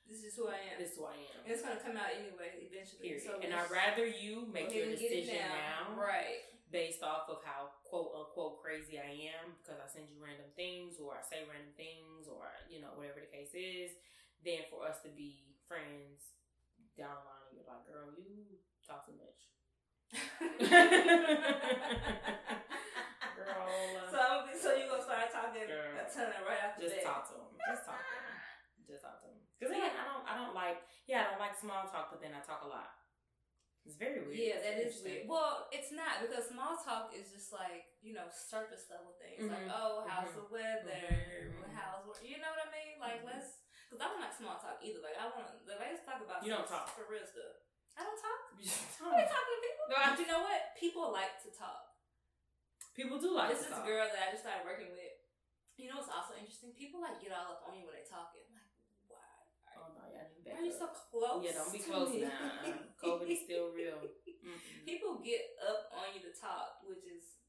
[0.09, 0.77] this is who I am.
[0.81, 1.39] this is who I am.
[1.45, 3.13] and it's gonna come out anyway eventually.
[3.13, 3.23] Period.
[3.23, 6.49] So and I'd rather you make your ahead and get it decision now, right?
[6.69, 11.01] based off of how quote unquote crazy I am because I send you random things
[11.01, 13.93] or I say random things or you know whatever the case is,
[14.45, 16.37] than for us to be friends
[16.97, 19.39] down the line, you're like, girl, you talk too much.
[23.37, 24.21] girl, uh, so
[24.57, 25.93] so you gonna start talking Girl.
[25.95, 27.05] a ton right after just that.
[27.05, 27.53] talk to him.
[27.61, 28.25] Just talk to him.
[28.89, 29.18] Just talk
[29.59, 29.67] him.
[29.67, 32.39] Because I don't, I don't like, yeah, I don't like small talk, but then I
[32.39, 32.95] talk a lot.
[33.87, 34.37] It's very weird.
[34.39, 35.25] Yeah, that It's weird.
[35.27, 39.65] Well, it's not because small talk is just like you know surface level things like
[39.65, 39.73] Mhm.
[39.73, 41.73] oh how's the weather, Mhm.
[41.73, 42.99] how's work, you know what I mean?
[42.99, 43.31] Like Mhm.
[43.33, 44.99] let's because I don't like small talk either.
[45.01, 46.91] Like I want like let's talk about You don't talk.
[46.93, 47.65] for real stuff.
[47.97, 48.41] I don't talk.
[48.59, 49.31] You just I talk.
[49.31, 49.85] talking to people.
[49.89, 50.61] No, I- but you know what?
[50.77, 51.95] People like to talk.
[52.93, 55.15] People do like this is a girl that I just started working with.
[55.79, 56.75] You know what's also interesting?
[56.75, 58.43] People like get all up on you when they talking.
[58.51, 58.69] Like
[59.07, 59.23] why?
[59.79, 61.41] Oh no, y'all need to Why back are you so close?
[61.45, 62.25] Yeah, don't be close me?
[62.25, 62.73] now.
[63.03, 64.01] COVID is still real.
[64.25, 64.59] Mm-mm.
[64.83, 67.39] people get up on you to talk, which is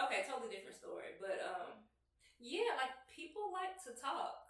[0.00, 1.20] okay, totally different story.
[1.20, 1.84] But um,
[2.40, 4.42] yeah, like people like to talk,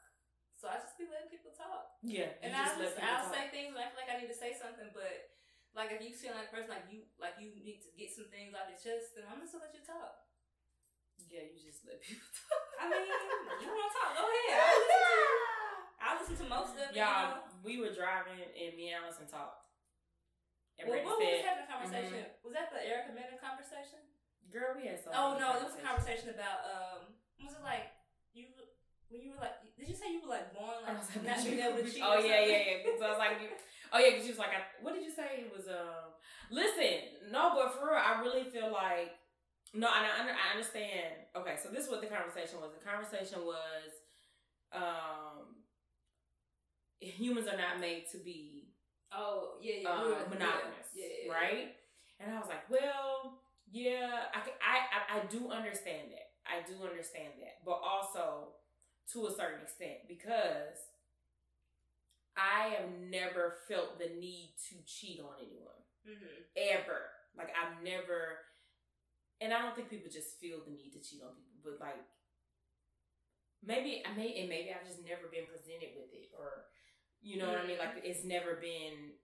[0.54, 3.82] so I just be letting people talk, Yeah, and I just I'll say things when
[3.84, 5.34] I feel like I need to say something, but.
[5.76, 8.32] Like if you feel like a person like you like you need to get some
[8.32, 10.24] things off your chest, then I'm just gonna let you talk.
[11.28, 12.64] Yeah, you just let people talk.
[12.80, 13.04] I mean,
[13.60, 15.52] you wanna talk, go ahead.
[16.06, 16.90] I'll listen to, I'll listen to most of it.
[16.94, 17.10] You know?
[17.10, 19.66] Y'all, we were driving and me and Allison talked.
[20.78, 22.20] And Well, what was said, having a conversation?
[22.44, 24.00] Was that the Erica Mena conversation?
[24.52, 27.00] "Girl, we had so." Oh no, it was a conversation about um.
[27.40, 27.90] Was it like
[28.36, 28.52] you
[29.08, 29.56] when you were like?
[29.74, 32.04] Did you say you were like born like was like, not being able to cheat?
[32.04, 32.76] Oh yeah, yeah, yeah.
[32.84, 35.12] Because I was like, you- oh yeah, because she was like, I, what did you
[35.12, 35.48] say?
[35.48, 36.12] It was um.
[36.52, 39.16] Listen, no, but for real, I really feel like
[39.72, 41.24] no, and I, under- I understand.
[41.34, 42.76] Okay, so this is what the conversation was.
[42.76, 43.90] The conversation was,
[44.72, 45.45] um,
[47.00, 48.68] humans are not made to be
[49.12, 50.02] Oh yeah, yeah.
[50.02, 51.68] we monogamous, Yeah, yeah, right?
[52.18, 53.38] And I was like, well,
[53.70, 56.32] yeah, I, I, I, do understand that.
[56.46, 58.56] I do understand that, but also
[59.12, 60.80] to a certain extent because
[62.36, 66.44] I have never felt the need to cheat on anyone Mhm.
[66.56, 67.10] ever.
[67.36, 68.38] Like I've never,
[69.40, 72.04] and I don't think people just feel the need to cheat on people, but like
[73.62, 76.66] maybe I may, and maybe I've just never been presented with it, or
[77.26, 77.82] you know what I mean.
[77.82, 78.06] Like mm-hmm.
[78.06, 79.18] it's never been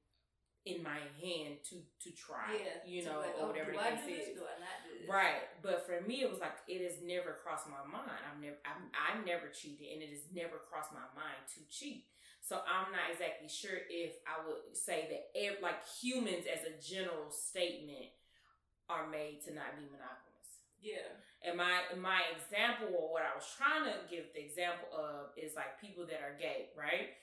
[0.66, 3.82] in my hand to to try, Yeah, you know, like, or oh, whatever do the
[3.82, 4.26] case do this?
[4.26, 4.34] is.
[4.34, 5.06] Do I not do this?
[5.06, 8.10] Right, but for me, it was like it has never crossed my mind.
[8.26, 12.10] I've never, I've, I've never cheated, and it has never crossed my mind to cheat.
[12.42, 16.74] So I'm not exactly sure if I would say that, ev- like humans, as a
[16.82, 18.10] general statement,
[18.90, 20.66] are made to not be monogamous.
[20.82, 21.06] Yeah.
[21.42, 25.54] And my my example, or what I was trying to give the example of, is
[25.54, 27.14] like people that are gay, right?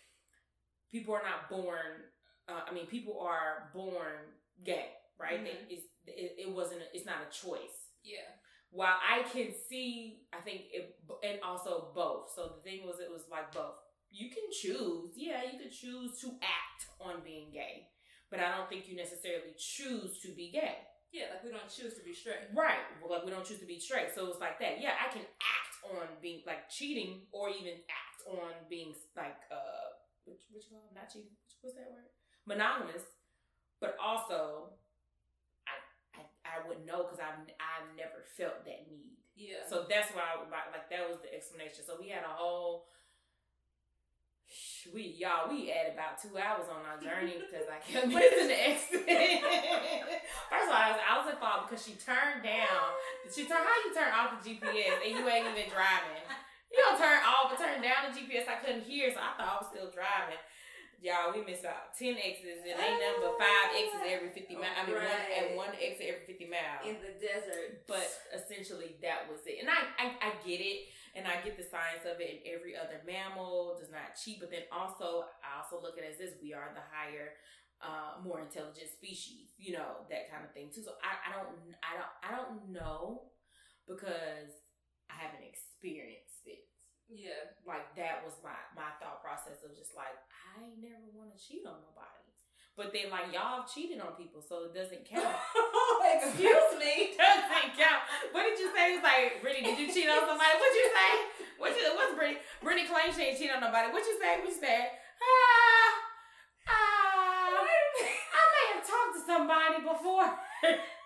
[0.91, 2.09] People are not born.
[2.47, 4.33] Uh, I mean, people are born
[4.65, 5.39] gay, right?
[5.39, 5.43] Mhm.
[5.45, 6.81] They, it's, it, it wasn't.
[6.81, 8.25] A, it's not a choice Yeah.
[8.71, 12.31] while I can see, I think it, and also both.
[12.35, 13.75] So the thing was, it was like both.
[14.11, 17.89] You can choose, yeah, you could choose to act on being gay,
[18.31, 20.77] but I don't think you necessarily choose to be gay.
[21.11, 21.25] Yeah.
[21.33, 22.49] Like we don't choose to be straight.
[22.53, 22.81] Right.
[23.01, 24.09] Well, like we don't choose to be straight.
[24.13, 24.81] So it's like that.
[24.81, 29.89] Yeah, I can act on being like cheating or even act on being like, uh,
[30.29, 30.87] which, which you call?
[30.93, 31.33] Not cheating.
[31.61, 32.07] What's that word?
[32.45, 33.03] Monogamous.
[33.81, 34.75] But also,
[35.65, 35.75] I,
[36.19, 39.17] I, I wouldn't know because I've, I've never felt that need.
[39.39, 39.63] Yeah.
[39.65, 41.87] So that's why, I, like, like that was the explanation.
[41.87, 42.91] So we had a whole,
[44.91, 48.59] we y'all, we had about two hours on our journey because I kept missing the
[48.59, 49.07] exit.
[50.51, 52.99] First of all, I was, I was at fault because she turned down.
[53.31, 53.63] She turned.
[53.63, 56.19] How you turn off the GPS and you ain't even driving?
[56.71, 58.47] You don't turn off turn down the GPS.
[58.47, 60.39] I couldn't hear, so I thought I was still driving.
[60.99, 64.75] Y'all, we missed out ten exits and ain't nothing but five exits every fifty miles.
[64.75, 67.87] I mean, one and one exit every fifty miles in the desert.
[67.87, 68.03] but
[68.35, 69.63] essentially that was it.
[69.63, 72.27] And I, I, I get it, and I get the science of it.
[72.27, 76.15] And every other mammal does not cheat, but then also I also look at it
[76.15, 77.39] as this: we are the higher,
[77.79, 79.55] uh, more intelligent species.
[79.55, 80.83] You know that kind of thing too.
[80.83, 81.47] So I, I don't,
[81.79, 83.31] I don't, I don't know
[83.87, 84.51] because
[85.09, 86.63] I haven't experienced it.
[87.09, 87.51] yeah.
[87.65, 90.13] Like that was my my thought process of just like
[90.55, 92.25] I never want to cheat on nobody.
[92.77, 95.27] But then like y'all have cheated on people, so it doesn't count.
[96.15, 97.11] Excuse me.
[97.19, 98.01] doesn't count.
[98.31, 98.93] What did you say?
[98.93, 100.55] It was like, Brittany, did you cheat on somebody?
[100.55, 101.11] What'd you say?
[101.59, 102.39] What you, what's Brittany?
[102.63, 103.91] Brittany claims she ain't cheated on nobody.
[103.91, 104.39] What'd you say?
[104.39, 104.79] What you say?
[105.19, 105.91] Ah,
[106.71, 110.27] ah, I may have talked to somebody before.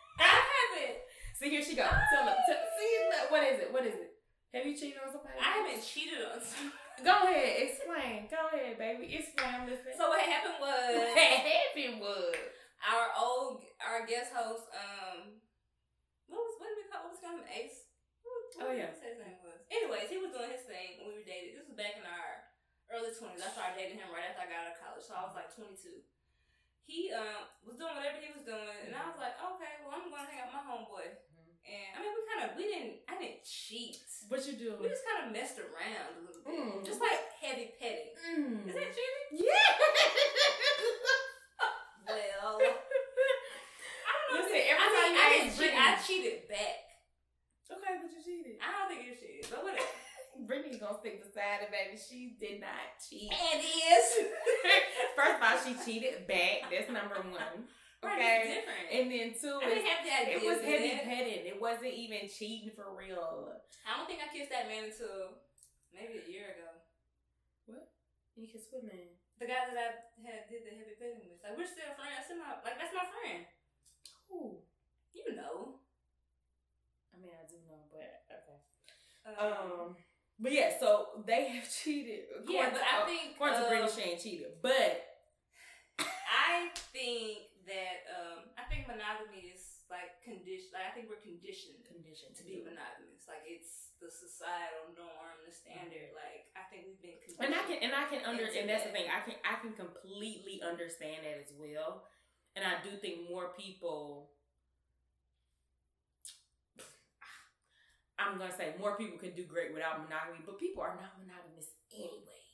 [1.43, 1.91] See, here she goes.
[1.91, 2.39] Tell her.
[2.47, 2.91] Tell, see,
[3.27, 3.67] what is it?
[3.75, 4.15] What is it?
[4.55, 5.35] Have you cheated on somebody?
[5.43, 6.71] I haven't cheated on someone.
[7.03, 8.31] Go ahead, explain.
[8.31, 9.11] Go ahead, baby.
[9.11, 9.51] Explain.
[9.51, 9.99] I'm listening.
[9.99, 12.31] So what happened was what happened was.
[12.79, 15.41] our old our guest host um
[16.31, 17.91] what was what did we call what was going to Ace.
[18.61, 18.93] Oh, yeah.
[18.95, 19.65] His name was.
[19.67, 21.59] Anyways, he was doing his thing when we were dating.
[21.59, 22.47] This was back in our
[22.87, 23.43] early twenties.
[23.43, 25.51] I started dating him right after I got out of college, so I was like
[25.51, 26.07] twenty two.
[26.85, 30.07] He um was doing whatever he was doing, and I was like, okay, well I'm
[30.07, 31.07] going to hang out with my homeboy.
[31.63, 33.97] And I mean, we kind of we didn't I didn't cheat.
[34.27, 34.75] What you do?
[34.79, 36.85] We just kind of messed around a little bit, Mm.
[36.85, 38.13] just like heavy petting.
[38.19, 38.67] Mm.
[38.67, 39.47] Is that cheating?
[39.47, 39.73] Yeah.
[42.03, 44.43] Well, I don't know.
[44.43, 46.77] Listen, every I time mean, I, ask didn't cheat, I cheated back.
[47.71, 48.59] okay, but you cheated.
[48.59, 49.87] I don't think you cheated, but whatever.
[50.47, 51.95] Brittany's gonna stick beside it, baby.
[51.95, 53.31] She did not cheat.
[53.31, 54.07] and is.
[55.15, 56.67] First of all, she cheated back.
[56.67, 57.69] That's number one.
[58.03, 58.63] Okay.
[58.91, 60.23] And then two I didn't have that.
[60.35, 61.47] it was heavy petting.
[61.47, 63.55] It wasn't even cheating for real.
[63.87, 65.39] I don't think I kissed that man until
[65.95, 66.69] maybe a year ago.
[67.67, 67.87] What?
[68.35, 69.15] You kissed swim in.
[69.39, 69.89] The guy that I
[70.23, 72.27] had did the heavy petting with, like we're still friends.
[72.27, 73.43] Still my, like that's my friend.
[74.31, 74.59] Ooh.
[75.15, 75.79] You know.
[77.13, 78.59] I mean, I do know, but okay.
[79.25, 79.95] Um, Um,
[80.39, 82.25] but yeah, so they have cheated.
[82.47, 84.51] yeah, but to- I think according to uh, Brittany, she ain't cheated.
[84.61, 85.03] But
[85.99, 90.69] I think that um, I think monogamy is like condition.
[90.69, 93.25] Like I think we're conditioned conditioned to be monogamous.
[93.25, 96.13] Like it's the societal norm, the standard.
[96.13, 96.21] Mm-hmm.
[96.21, 97.41] Like I think we've been conditioned.
[97.41, 99.09] and I can and I can under and that's the thing.
[99.09, 102.05] I can I can completely understand that as well.
[102.53, 104.29] And I do think more people
[108.21, 111.73] I'm gonna say more people can do great without monogamy, but people are not monogamous
[111.89, 112.45] anyway.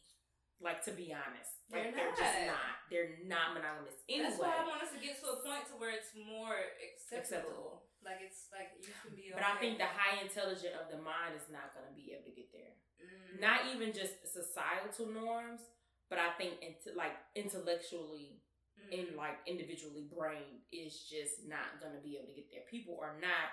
[0.63, 2.57] Like to be honest, like They're they're, just not.
[2.57, 2.74] not.
[2.89, 4.26] They're not monogamous anyway.
[4.34, 7.22] That's why I want us to get to a point to where it's more acceptable.
[7.22, 7.74] Acceptable.
[8.01, 9.30] Like it's like you can be.
[9.30, 12.34] But I think the high intelligent of the mind is not gonna be able to
[12.34, 12.74] get there.
[12.97, 13.38] Mm.
[13.43, 15.61] Not even just societal norms,
[16.09, 18.41] but I think into like intellectually
[18.80, 18.95] Mm.
[18.95, 22.63] and like individually brain is just not gonna be able to get there.
[22.72, 23.51] People are not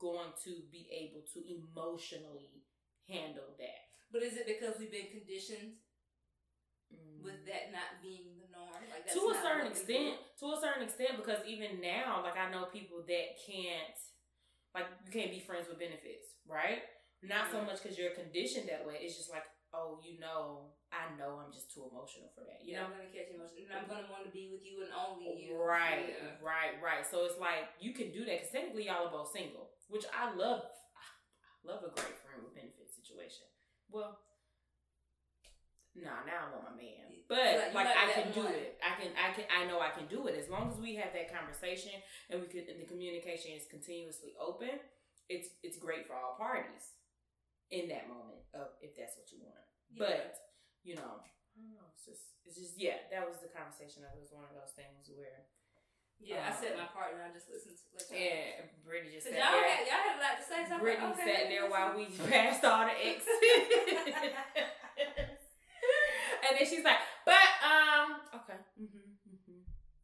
[0.00, 2.64] going to be able to emotionally
[3.06, 3.80] handle that.
[4.10, 5.81] But is it because we've been conditioned Mm.
[7.22, 8.82] With that not being the norm?
[8.90, 10.46] Like that's to a certain extent, do?
[10.46, 13.96] to a certain extent, because even now, like I know people that can't,
[14.74, 16.82] like you can't be friends with benefits, right?
[17.22, 17.66] Not so Mhm.
[17.66, 18.98] much because you're conditioned that way.
[19.00, 22.64] It's just like, oh, you know, I know I'm just too emotional for that.
[22.64, 24.82] You Yeah, know, I'm gonna catch emotion, and I'm gonna want to be with you
[24.82, 25.54] and only you.
[25.56, 26.36] Right, Yeah.
[26.42, 27.06] right, right.
[27.06, 30.32] So it's like you can do that because technically y'all are both single, which I
[30.34, 30.64] love.
[30.64, 33.46] I love a great friend with benefit situation.
[33.88, 34.18] Well,
[35.96, 38.54] nah, now I want my man, but like- like I can do one.
[38.54, 38.78] it.
[38.82, 41.12] I can, I can, I know I can do it as long as we have
[41.12, 41.92] that conversation
[42.30, 44.80] and we can, and the communication is continuously open.
[45.28, 46.92] It's it's great for all parties
[47.70, 49.64] in that moment of if that's what you want.
[49.96, 50.36] But
[50.84, 51.86] you know, I don't know.
[51.94, 52.98] It's just, it's just, yeah.
[53.14, 54.02] That was the conversation.
[54.02, 55.46] That was one of those things where,
[56.18, 59.28] yeah, I said um, my part, and I just listened to like yeah, Brittany just
[59.30, 59.68] sat y'all there.
[59.68, 60.60] had, y'all had a lot to say.
[60.66, 63.30] So Brittany like, okay, sat there while we passed all the exes,
[66.52, 69.60] and then she's like, "But um, okay, mm-hmm, mm-hmm.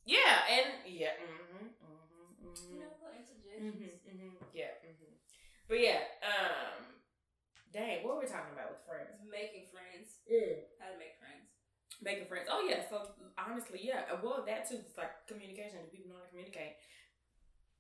[0.09, 3.77] yeah, and yeah, mm-hmm, mm-hmm, You mm-hmm, know, little interjections.
[3.77, 5.13] mm-hmm, mm-hmm, yeah, mm-hmm.
[5.69, 6.81] But yeah, um,
[7.73, 9.21] dang, what were we talking about with friends?
[9.29, 10.21] Making friends.
[10.81, 11.47] How to make friends.
[12.03, 12.49] making friends.
[12.51, 14.09] Oh yeah, so honestly, yeah.
[14.11, 14.81] uh, Well, that too.
[14.81, 15.83] It's like communication.
[15.85, 16.79] Do people know how to communicate?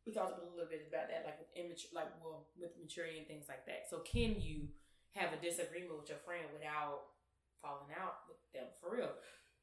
[0.07, 3.29] We talked a little bit about that, like with immature, like well, with maturity and
[3.29, 3.93] things like that.
[3.93, 4.73] So can you
[5.13, 7.13] have a disagreement with your friend without
[7.61, 9.13] falling out with them for real?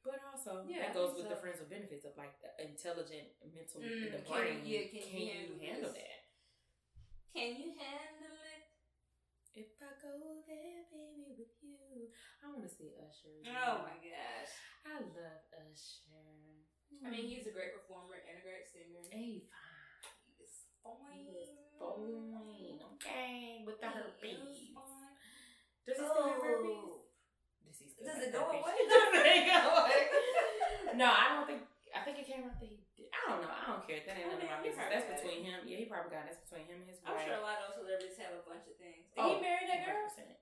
[0.04, 3.82] But also, Yeah, that goes with the friends with benefits of like the intelligent, mental,
[3.82, 4.62] Mm, the can brain.
[4.66, 6.22] you- yeah, can can you handle that?
[7.34, 8.62] Can you handle it?
[9.56, 12.12] If I go there, baby, with you,
[12.44, 13.40] I want to see Usher.
[13.48, 14.52] Oh my gosh.
[14.84, 16.60] I love Usher.
[17.04, 19.02] I mean, he's a great performer and a great singer.
[19.10, 20.12] Hey, fine.
[20.38, 21.24] He's fine.
[21.24, 22.78] He is fine.
[22.94, 24.38] Okay, with the He herpes.
[24.38, 24.70] is.
[25.86, 26.40] Does he still have?
[26.42, 27.05] Oh.
[27.76, 28.64] Does he still Does it go away?
[28.88, 30.00] Does it go away?
[30.96, 31.60] no, I don't think.
[31.92, 33.08] I think it came out that he did.
[33.12, 33.52] I don't know.
[33.52, 34.00] I don't care.
[34.04, 34.88] That ain't none of my business.
[34.88, 35.64] That's between him.
[35.68, 36.24] Yeah, he probably got.
[36.28, 36.32] it.
[36.36, 37.16] That's between him and his Wife.
[37.16, 39.08] I'm sure a lot of those celebrities have a bunch of things.
[39.12, 40.04] Did Oh, he marry that girl?
[40.08, 40.36] 100%.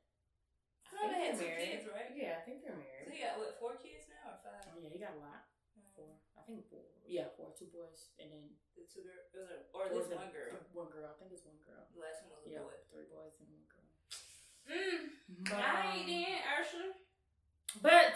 [0.95, 1.70] I think they had they're two married.
[1.74, 2.11] kids, right?
[2.14, 3.07] Yeah, I think they're So married.
[3.11, 4.62] he got what, four kids now or five?
[4.70, 5.47] Oh, yeah, he got a lot.
[5.95, 6.11] Four.
[6.39, 6.82] I think four.
[7.07, 7.51] Yeah, four.
[7.55, 9.30] Two boys and then The two girls,
[9.74, 10.55] or at or least the- one girl.
[10.74, 11.07] One girl.
[11.07, 11.82] I think it's one girl.
[11.95, 12.74] The last one was a Yeah, boy.
[12.91, 13.87] three boys and one girl.
[14.66, 15.03] Mm.
[15.47, 16.89] But, I um, ain't in Ursula.
[17.83, 18.14] But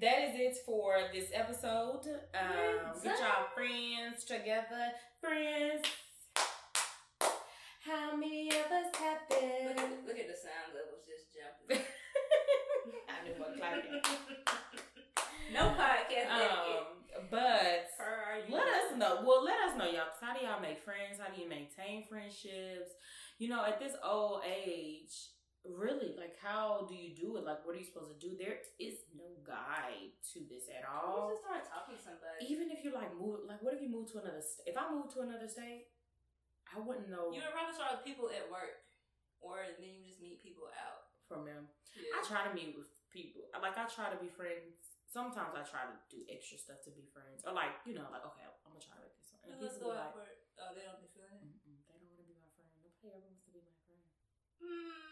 [0.00, 2.02] that is it for this episode.
[2.34, 4.92] Um, Friends get y'all friends together.
[5.20, 5.84] Friends.
[7.84, 9.68] How many of us have Look been?
[9.78, 11.84] at, look at the sound levels just jumping.
[13.08, 14.00] I knew what clapping.
[15.52, 16.32] no podcast.
[16.32, 16.80] etiquette.
[16.80, 18.54] Um, but Per are you?
[18.54, 19.22] Let us know.
[19.24, 20.08] Well, let us know, y'all.
[20.08, 21.20] 'cause how do y'all make friends?
[21.20, 22.90] How do you maintain friendships?
[23.38, 25.12] You know, at this old age,
[25.64, 27.44] really, like, how do you do it?
[27.48, 28.36] Like, what are you supposed to do?
[28.36, 31.32] There is no guide to this at You all.
[31.32, 32.44] just start talking to somebody.
[32.44, 34.44] Even if you like move, like, what if you move to another?
[34.44, 35.88] St- if I move to another state,
[36.68, 38.84] I wouldn't know You would rather start with people at work,
[39.40, 41.08] or then you just meet people out.
[41.24, 41.68] from them.
[41.96, 42.18] Yeah.
[42.18, 43.48] I try to meet with people.
[43.56, 44.76] Like I try to be friends.
[45.08, 48.26] Sometimes I try to do extra stuff to be friends, or like you know, like
[48.28, 49.32] okay, I'm gonna try to make this.
[49.46, 50.26] And Let's go out like, for.
[50.60, 51.46] Oh, they don't be feeling it.
[51.64, 52.68] Mm-mm, they don't want to be my friend.
[52.82, 54.04] Nobody ever wants to be my friend.
[54.58, 55.03] Hmm.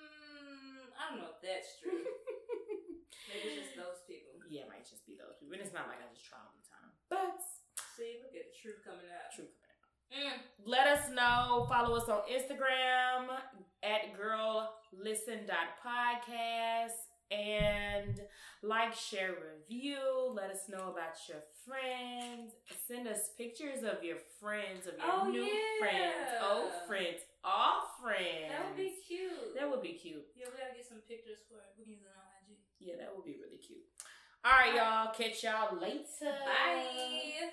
[1.03, 1.90] I don't know if that's true.
[3.26, 4.38] Maybe it's just those people.
[4.46, 5.59] yeah, it might just be those people.
[5.59, 6.92] And it's not like I just try all the time.
[7.11, 7.42] But
[7.98, 9.34] See, look at the truth coming out.
[9.34, 9.90] true coming out.
[10.12, 10.38] Mm.
[10.68, 11.66] Let us know.
[11.68, 13.26] Follow us on Instagram
[13.82, 16.92] at girllisten.podcast
[17.30, 18.20] and
[18.62, 20.32] like, share, review.
[20.34, 22.53] Let us know about your friends.
[22.86, 25.78] Send us pictures of your friends, of your Oh, new yeah.
[25.80, 28.51] friends, old friends, all friends.
[28.51, 29.55] That would be cute.
[29.59, 30.26] That would be cute.
[30.34, 31.74] Yeah, we gotta get some pictures for it.
[31.78, 32.59] We can use it on IG.
[32.78, 33.84] Yeah, that would be really cute.
[34.45, 35.14] All right, y'all.
[35.14, 36.03] Catch y'all later.
[36.20, 37.53] Bye.